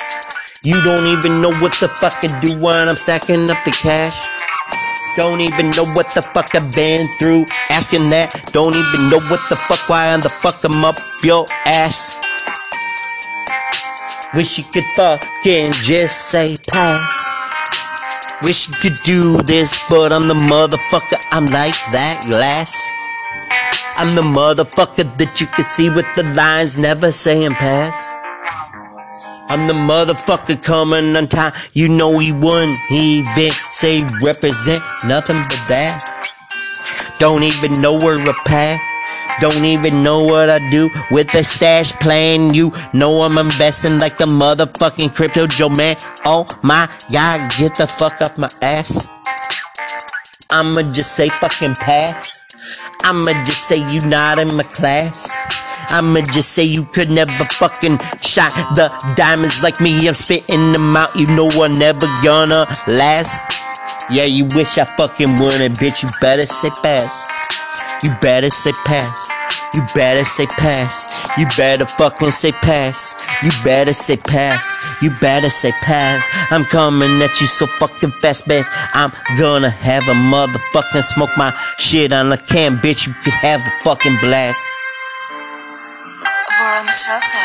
You 0.64 0.76
don't 0.84 1.06
even 1.18 1.42
know 1.42 1.50
what 1.50 1.74
the 1.82 1.88
fuck 1.88 2.14
I 2.24 2.30
do 2.46 2.60
when 2.60 2.88
I'm 2.88 2.96
stacking 2.96 3.50
up 3.50 3.64
the 3.66 3.72
cash. 3.72 4.16
Don't 5.18 5.42
even 5.42 5.72
know 5.72 5.86
what 5.96 6.08
the 6.14 6.22
fuck 6.22 6.54
I've 6.54 6.72
been 6.72 7.08
through. 7.20 7.46
Asking 7.72 8.10
that. 8.12 8.52
Don't 8.54 8.76
even 8.76 9.10
know 9.10 9.20
what 9.28 9.42
the 9.50 9.56
fuck 9.56 9.90
why 9.90 10.14
I'm 10.14 10.22
the 10.22 10.30
fuck 10.30 10.64
I'm 10.64 10.86
up 10.86 10.96
your 11.24 11.46
ass. 11.66 12.21
Wish 14.34 14.58
you 14.58 14.64
could 14.64 14.86
fucking 14.96 15.66
just 15.66 16.32
say 16.32 16.56
pass. 16.72 18.40
Wish 18.42 18.70
you 18.70 18.74
could 18.82 18.98
do 19.04 19.42
this, 19.44 19.90
but 19.90 20.14
I'm 20.14 20.22
the 20.22 20.34
motherfucker. 20.34 21.20
I'm 21.32 21.48
like 21.48 21.76
that 21.92 22.24
glass. 22.26 22.72
I'm 24.00 24.16
the 24.16 24.22
motherfucker 24.22 25.18
that 25.18 25.42
you 25.42 25.48
can 25.48 25.66
see 25.66 25.90
with 25.90 26.06
the 26.16 26.24
lines 26.34 26.78
never 26.78 27.12
saying 27.12 27.56
pass. 27.56 28.14
I'm 29.50 29.68
the 29.68 29.74
motherfucker 29.74 30.64
coming 30.64 31.14
on 31.18 31.28
time. 31.28 31.52
You 31.74 31.90
know 31.90 32.18
he 32.18 32.32
wouldn't 32.32 32.80
even 32.90 33.52
say 33.52 34.00
represent 34.24 34.82
nothing 35.06 35.36
but 35.36 35.62
that. 35.68 37.18
Don't 37.20 37.44
even 37.44 37.82
know 37.82 38.00
where 38.00 38.16
to 38.16 38.34
pass. 38.46 38.80
Don't 39.40 39.64
even 39.64 40.04
know 40.04 40.24
what 40.24 40.50
I 40.50 40.60
do 40.70 40.90
with 41.10 41.32
the 41.32 41.44
stash 41.44 41.92
plan. 41.94 42.54
You 42.54 42.72
know 42.94 43.22
I'm 43.22 43.38
investing 43.38 44.00
like 44.00 44.18
the 44.18 44.26
motherfucking 44.26 45.16
crypto 45.16 45.48
Joe 45.48 45.70
man. 45.70 45.96
Oh 46.26 46.48
my 46.62 46.90
god, 47.12 47.52
get 47.58 47.76
the 47.76 47.88
fuck 47.88 48.22
up 48.22 48.38
my 48.38 48.50
ass. 48.62 49.08
I'ma 50.52 50.82
just 50.92 51.16
say 51.16 51.30
fucking 51.30 51.76
pass. 51.76 52.44
I'ma 53.04 53.32
just 53.46 53.68
say 53.68 53.78
you 53.90 54.02
not 54.10 54.38
in 54.38 54.56
my 54.56 54.64
class. 54.64 55.32
I'ma 55.90 56.22
just 56.22 56.52
say 56.52 56.64
you 56.64 56.84
could 56.84 57.10
never 57.10 57.32
fucking 57.32 57.98
shine 58.22 58.52
the 58.76 58.92
diamonds 59.16 59.64
like 59.64 59.80
me. 59.80 60.08
I'm 60.08 60.14
spitting 60.14 60.74
them 60.74 60.96
out. 60.96 61.16
You 61.16 61.26
know 61.36 61.48
I'm 61.50 61.74
never 61.74 62.08
gonna 62.22 62.68
last. 62.88 63.44
Yeah, 64.12 64.26
you 64.26 64.46
wish 64.54 64.78
I 64.78 64.84
fucking 64.84 65.30
wouldn't, 65.40 65.80
bitch. 65.80 66.04
You 66.04 66.10
better 66.20 66.46
say 66.46 66.70
pass. 66.84 67.41
You 68.04 68.12
better 68.22 68.50
say 68.50 68.74
pass. 68.86 69.30
You 69.74 69.82
better 69.96 70.26
say 70.26 70.46
pass. 70.48 71.30
You 71.38 71.46
better 71.58 71.86
fucking 71.86 72.32
say 72.32 72.52
pass. 72.52 73.16
You 73.44 73.52
better 73.64 73.94
say 73.94 74.18
pass. 74.18 74.78
You 75.02 75.12
better 75.22 75.50
say 75.50 75.72
pass. 75.72 76.28
I'm 76.52 76.66
coming 76.66 77.22
at 77.22 77.40
you 77.40 77.48
so 77.48 77.68
fucking 77.68 78.12
fast, 78.22 78.48
bitch. 78.48 78.68
I'm 78.94 79.12
gonna 79.38 79.70
have 79.70 80.08
a 80.10 80.14
motherfucking 80.14 81.04
smoke 81.04 81.32
my 81.38 81.56
shit 81.78 82.12
on 82.12 82.32
a 82.32 82.38
can, 82.38 82.78
bitch. 82.78 83.08
You 83.08 83.14
could 83.24 83.34
have 83.34 83.62
a 83.62 83.72
fucking 83.84 84.18
blast. 84.22 84.62
Shelter 86.92 87.38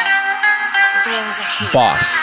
brings 1.05 1.38
a 1.38 1.42
heat. 1.42 1.73
Boss. 1.73 2.19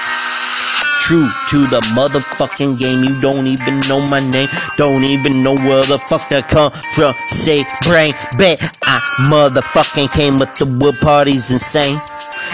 True 1.04 1.28
to 1.50 1.58
the 1.68 1.84
motherfucking 2.00 2.80
game. 2.80 3.04
You 3.04 3.20
don't 3.20 3.46
even 3.46 3.80
know 3.92 4.00
my 4.08 4.24
name. 4.32 4.48
Don't 4.78 5.04
even 5.04 5.44
know 5.44 5.56
where 5.68 5.84
the 5.84 6.00
fuck 6.08 6.24
I 6.32 6.42
come 6.42 6.72
from. 6.96 7.14
Say 7.28 7.64
brain, 7.84 8.14
bet 8.38 8.64
I 8.88 9.00
motherfucking 9.28 10.16
came 10.16 10.34
with 10.40 10.56
the 10.56 10.66
wood 10.66 10.96
parties 11.04 11.52
insane. 11.52 11.98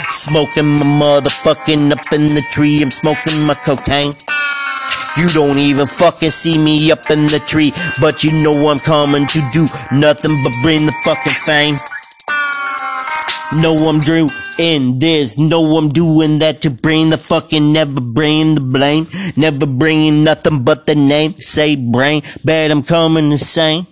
Smoking 0.09 0.65
my 0.81 1.21
motherfucking 1.21 1.91
up 1.91 2.01
in 2.11 2.25
the 2.25 2.43
tree. 2.51 2.81
I'm 2.81 2.89
smoking 2.89 3.45
my 3.45 3.53
cocaine. 3.53 4.11
You 5.17 5.27
don't 5.29 5.57
even 5.57 5.85
fucking 5.85 6.29
see 6.29 6.57
me 6.57 6.91
up 6.91 7.05
in 7.11 7.23
the 7.23 7.43
tree, 7.47 7.73
but 7.99 8.23
you 8.23 8.31
know 8.41 8.69
I'm 8.69 8.79
coming 8.79 9.27
to 9.27 9.39
do 9.53 9.67
nothing 9.91 10.31
but 10.43 10.53
bring 10.63 10.85
the 10.85 10.95
fucking 11.03 11.33
fame. 11.33 11.75
No, 13.57 13.75
I'm 13.75 13.99
doing 13.99 14.29
this. 14.99 15.39
No, 15.39 15.75
I'm 15.77 15.89
doing 15.89 16.37
that 16.37 16.61
to 16.61 16.69
bring 16.69 17.09
the 17.09 17.17
fucking 17.17 17.73
never 17.73 17.99
bring 17.99 18.53
the 18.53 18.61
blame. 18.61 19.07
Never 19.35 19.65
bringing 19.65 20.23
nothing 20.23 20.63
but 20.63 20.85
the 20.85 20.93
name. 20.93 21.33
Say 21.41 21.75
brain, 21.75 22.21
bad 22.45 22.69
I'm 22.69 22.83
coming 22.83 23.31
the 23.31 23.39
same. 23.39 23.87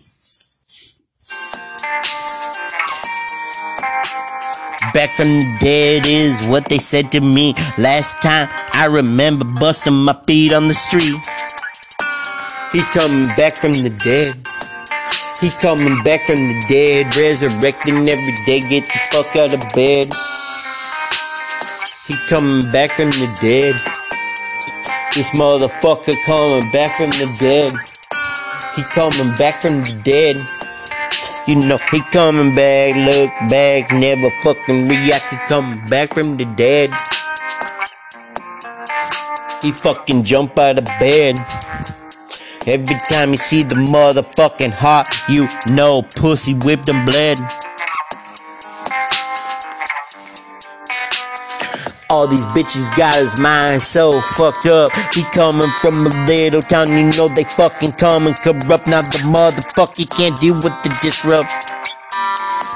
Back 4.93 5.09
from 5.09 5.27
the 5.27 5.57
dead 5.59 6.03
is 6.05 6.47
what 6.47 6.69
they 6.69 6.77
said 6.77 7.11
to 7.13 7.21
me 7.21 7.55
last 7.79 8.21
time. 8.21 8.49
I 8.71 8.85
remember 8.85 9.45
busting 9.59 9.93
my 9.93 10.13
feet 10.27 10.53
on 10.53 10.67
the 10.67 10.75
street. 10.75 11.17
He 12.73 12.83
coming 12.93 13.25
back 13.35 13.57
from 13.57 13.73
the 13.73 13.89
dead. 13.89 14.35
He 15.39 15.50
coming 15.62 15.93
back 16.04 16.19
from 16.21 16.36
the 16.36 16.65
dead, 16.67 17.15
resurrecting 17.15 18.10
every 18.10 18.36
day. 18.45 18.60
Get 18.60 18.86
the 18.88 19.00
fuck 19.12 19.30
out 19.38 19.54
of 19.54 19.62
bed. 19.78 20.10
He 22.08 22.15
coming 22.30 22.65
back 22.71 22.91
from 22.93 23.12
the 23.12 23.30
dead. 23.41 23.76
This 25.13 25.38
motherfucker 25.38 26.15
coming 26.26 26.71
back 26.71 26.97
from 26.97 27.12
the 27.13 27.28
dead. 27.38 27.71
He 28.76 28.84
coming 28.93 29.32
back 29.38 29.62
from 29.62 29.86
the 29.86 29.93
dead. 30.04 30.36
You 31.47 31.67
know 31.67 31.78
he 31.91 32.02
coming 32.12 32.56
back, 32.56 32.95
look 32.95 33.32
back, 33.50 33.91
never 33.93 34.30
fucking 34.43 34.88
react. 34.88 35.30
He 35.30 35.38
coming 35.47 35.88
back 35.88 36.13
from 36.13 36.38
the 36.38 36.45
dead. 36.45 36.89
he 39.62 39.71
fucking 39.71 40.23
jump 40.23 40.58
out 40.58 40.78
of 40.78 40.86
bed. 41.00 41.36
Every 42.67 42.97
time 43.10 43.32
you 43.32 43.38
see 43.38 43.63
the 43.63 43.75
motherfucking 43.75 44.73
heart, 44.73 45.08
you 45.30 45.47
know 45.73 46.01
pussy 46.01 46.53
whipped 46.53 46.89
and 46.89 47.06
bled. 47.06 47.39
All 52.10 52.27
these 52.27 52.43
bitches 52.47 52.91
got 52.97 53.15
his 53.15 53.39
mind 53.39 53.82
so 53.82 54.19
fucked 54.19 54.65
up. 54.65 54.89
He 55.13 55.23
coming 55.32 55.71
from 55.80 55.95
a 55.95 56.25
little 56.27 56.60
town, 56.60 56.91
you 56.91 57.10
know 57.15 57.30
they 57.30 57.45
fucking 57.45 57.93
come 57.93 58.27
and 58.27 58.36
corrupt. 58.36 58.89
Now 58.89 58.99
the 58.99 59.23
motherfucker 59.23 60.03
can't 60.17 60.36
deal 60.36 60.56
with 60.56 60.75
the 60.84 60.91
disrupt, 60.99 61.47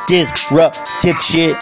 disruptive 0.07 1.19
shit. 1.19 1.61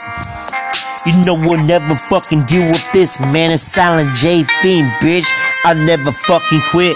You 1.04 1.18
know 1.26 1.34
we'll 1.34 1.66
never 1.66 1.96
fucking 2.14 2.44
deal 2.46 2.62
with 2.62 2.92
this, 2.92 3.20
man. 3.20 3.50
It's 3.50 3.64
Silent 3.64 4.14
J 4.14 4.44
Fiend, 4.62 4.92
bitch. 5.02 5.26
I'll 5.64 5.74
never 5.74 6.12
fucking 6.12 6.62
quit. 6.70 6.96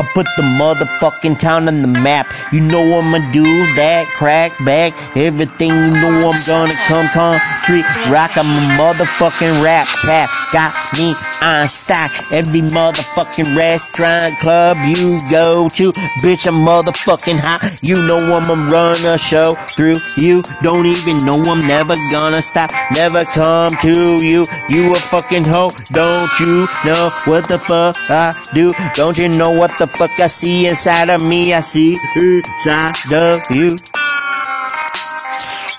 I 0.00 0.02
put 0.14 0.24
the 0.38 0.44
motherfucking 0.56 1.38
town 1.38 1.68
on 1.68 1.82
the 1.82 1.88
map. 1.88 2.32
You 2.54 2.62
know 2.62 2.80
I'ma 2.80 3.20
do 3.32 3.44
that, 3.76 4.08
crack 4.16 4.56
back, 4.64 4.96
everything. 5.14 5.68
You 5.68 5.92
know 6.00 6.32
I'm 6.32 6.40
gonna 6.48 6.72
come 6.88 7.06
country 7.12 7.84
rock. 8.08 8.32
I'm 8.40 8.48
a 8.48 8.80
motherfucking 8.80 9.62
rap 9.62 9.84
cat. 10.00 10.30
Got 10.56 10.72
me 10.96 11.12
on 11.44 11.68
stock. 11.68 12.08
Every 12.32 12.62
motherfucking 12.72 13.52
restaurant, 13.52 14.32
club 14.40 14.78
you 14.88 15.20
go 15.30 15.68
to, 15.68 15.92
bitch, 16.24 16.48
I'm 16.48 16.64
motherfucking 16.64 17.36
hot. 17.36 17.60
You 17.82 18.00
know 18.08 18.16
I'ma 18.16 18.72
run 18.72 18.96
a 19.04 19.18
show 19.18 19.52
through 19.76 20.00
you. 20.16 20.40
Don't 20.62 20.86
even 20.86 21.26
know 21.28 21.36
I'm 21.44 21.60
never 21.60 21.92
gonna 22.10 22.40
stop. 22.40 22.70
Never 22.96 23.20
come 23.36 23.68
to 23.84 23.92
you. 24.24 24.48
You 24.72 24.80
a 24.88 24.96
fucking 24.96 25.44
hoe. 25.44 25.68
Don't 25.92 26.32
you 26.40 26.64
know 26.88 27.12
what 27.28 27.44
the 27.52 27.60
fuck 27.60 27.96
I 28.08 28.32
do? 28.54 28.72
Don't 28.94 29.18
you 29.18 29.28
know 29.28 29.52
what 29.52 29.76
the 29.76 29.89
fuck 29.96 30.10
I 30.20 30.26
see 30.26 30.66
inside 30.66 31.10
of 31.10 31.22
me? 31.28 31.54
I 31.54 31.60
see 31.60 31.90
inside 31.92 33.12
of 33.14 33.40
you. 33.54 33.76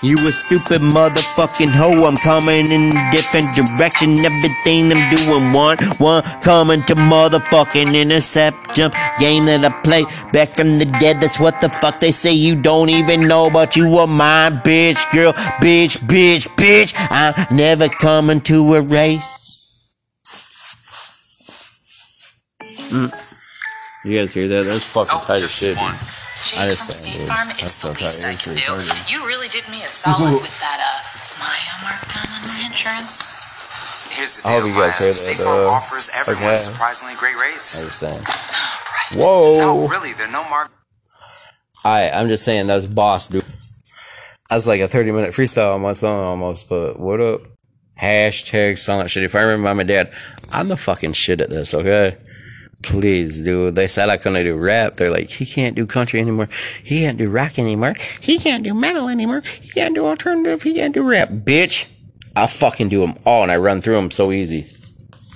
You 0.02 0.16
a 0.16 0.32
stupid 0.32 0.80
motherfucking 0.82 1.70
hoe. 1.70 2.04
I'm 2.04 2.16
coming 2.16 2.72
in 2.72 2.90
a 2.90 3.10
different 3.12 3.46
direction. 3.54 4.18
Everything 4.18 4.90
I'm 4.90 5.14
doing 5.14 5.52
one, 5.54 5.78
one 5.98 6.24
coming 6.42 6.82
to 6.84 6.96
motherfucking 6.96 7.94
intercept 7.94 8.74
jump 8.74 8.94
game 9.20 9.44
that 9.46 9.64
I 9.64 9.70
play 9.82 10.04
back 10.32 10.48
from 10.48 10.78
the 10.78 10.86
dead. 10.86 11.20
That's 11.20 11.38
what 11.38 11.60
the 11.60 11.68
fuck 11.68 12.00
they 12.00 12.10
say. 12.10 12.32
You 12.32 12.56
don't 12.56 12.88
even 12.88 13.28
know, 13.28 13.48
but 13.48 13.76
you 13.76 13.96
are 13.98 14.08
my 14.08 14.50
bitch, 14.64 14.98
girl, 15.12 15.34
bitch, 15.62 15.98
bitch, 15.98 16.48
bitch. 16.56 16.92
I'm 17.08 17.56
never 17.56 17.88
coming 17.88 18.40
to 18.40 18.74
a 18.74 18.82
erase. 18.82 19.38
Mm. 22.90 23.31
You 24.04 24.18
guys 24.18 24.34
hear 24.34 24.48
that? 24.48 24.64
That's 24.66 24.86
fucking 24.86 25.14
Oh, 25.14 25.24
tight 25.26 25.36
as 25.36 25.42
just 25.42 25.60
shit. 25.62 25.76
one. 25.78 25.94
Jake 26.42 26.58
I 26.58 26.66
from 26.66 26.74
just 26.74 26.90
saying, 26.90 27.02
State 27.06 27.18
dude. 27.22 27.28
Farm, 27.30 27.46
That's 27.46 27.62
it's 27.62 27.74
so 27.78 27.92
the 27.94 28.02
least 28.02 28.22
tight. 28.22 28.34
I 28.34 28.34
can 28.34 28.54
do. 28.54 28.62
retarded. 28.62 29.10
You 29.12 29.18
really 29.26 29.48
did 29.48 29.68
me 29.70 29.78
a 29.82 29.86
solid 29.86 30.32
with 30.42 30.58
that, 30.58 30.78
uh, 30.82 31.38
Maya 31.38 31.74
markdown 31.86 32.26
on 32.34 32.42
my 32.50 32.66
insurance. 32.66 34.10
Here's 34.10 34.42
the 34.42 34.48
I 34.48 34.52
deal, 34.58 34.60
hope 34.60 34.68
you 34.68 34.74
guys 34.74 34.98
Maya. 34.98 35.06
heard 35.06 35.14
State 35.14 35.38
that, 35.38 35.44
Farm 35.44 35.66
uh, 35.66 35.70
offers 35.70 36.10
everyone 36.18 36.44
okay. 36.44 36.56
surprisingly 36.56 37.14
great 37.14 37.36
rates. 37.38 37.78
I 37.78 37.82
rates. 37.82 37.84
was 37.84 37.94
saying. 37.94 38.22
Right. 38.26 39.22
Whoa. 39.22 39.54
No, 39.58 39.88
really, 39.88 40.12
there 40.18 40.26
are 40.28 40.32
no 40.32 40.42
mark. 40.50 40.70
Alright, 41.84 42.12
I'm 42.12 42.28
just 42.28 42.44
saying 42.44 42.66
that's 42.66 42.86
boss, 42.86 43.28
dude. 43.28 43.44
That's 44.50 44.66
like 44.66 44.80
a 44.80 44.88
30 44.88 45.12
minute 45.12 45.30
freestyle 45.30 45.74
on 45.76 45.80
my 45.80 45.92
song 45.94 46.18
almost, 46.24 46.68
but 46.68 46.98
what 46.98 47.20
up? 47.20 47.42
Hashtag 48.00 48.78
silent 48.78 49.10
shit. 49.10 49.22
If 49.22 49.34
I 49.36 49.40
remember 49.42 49.74
my 49.74 49.82
dad, 49.84 50.12
I'm 50.52 50.68
the 50.68 50.76
fucking 50.76 51.12
shit 51.14 51.40
at 51.40 51.50
this, 51.50 51.72
okay? 51.72 52.16
Please, 52.82 53.42
dude. 53.42 53.74
They 53.74 53.86
said 53.86 54.08
I 54.08 54.16
couldn't 54.16 54.44
do 54.44 54.56
rap. 54.56 54.96
They're 54.96 55.10
like, 55.10 55.30
he 55.30 55.46
can't 55.46 55.76
do 55.76 55.86
country 55.86 56.20
anymore. 56.20 56.48
He 56.82 57.00
can't 57.00 57.16
do 57.18 57.30
rock 57.30 57.58
anymore. 57.58 57.94
He 58.20 58.38
can't 58.38 58.64
do 58.64 58.74
metal 58.74 59.08
anymore. 59.08 59.40
He 59.40 59.70
can't 59.70 59.94
do 59.94 60.06
alternative. 60.06 60.62
He 60.62 60.74
can't 60.74 60.94
do 60.94 61.08
rap. 61.08 61.28
Bitch, 61.28 61.96
I 62.34 62.46
fucking 62.46 62.88
do 62.88 63.00
them 63.00 63.14
all 63.24 63.42
and 63.42 63.52
I 63.52 63.56
run 63.56 63.80
through 63.80 63.94
them 63.94 64.10
so 64.10 64.32
easy. 64.32 64.66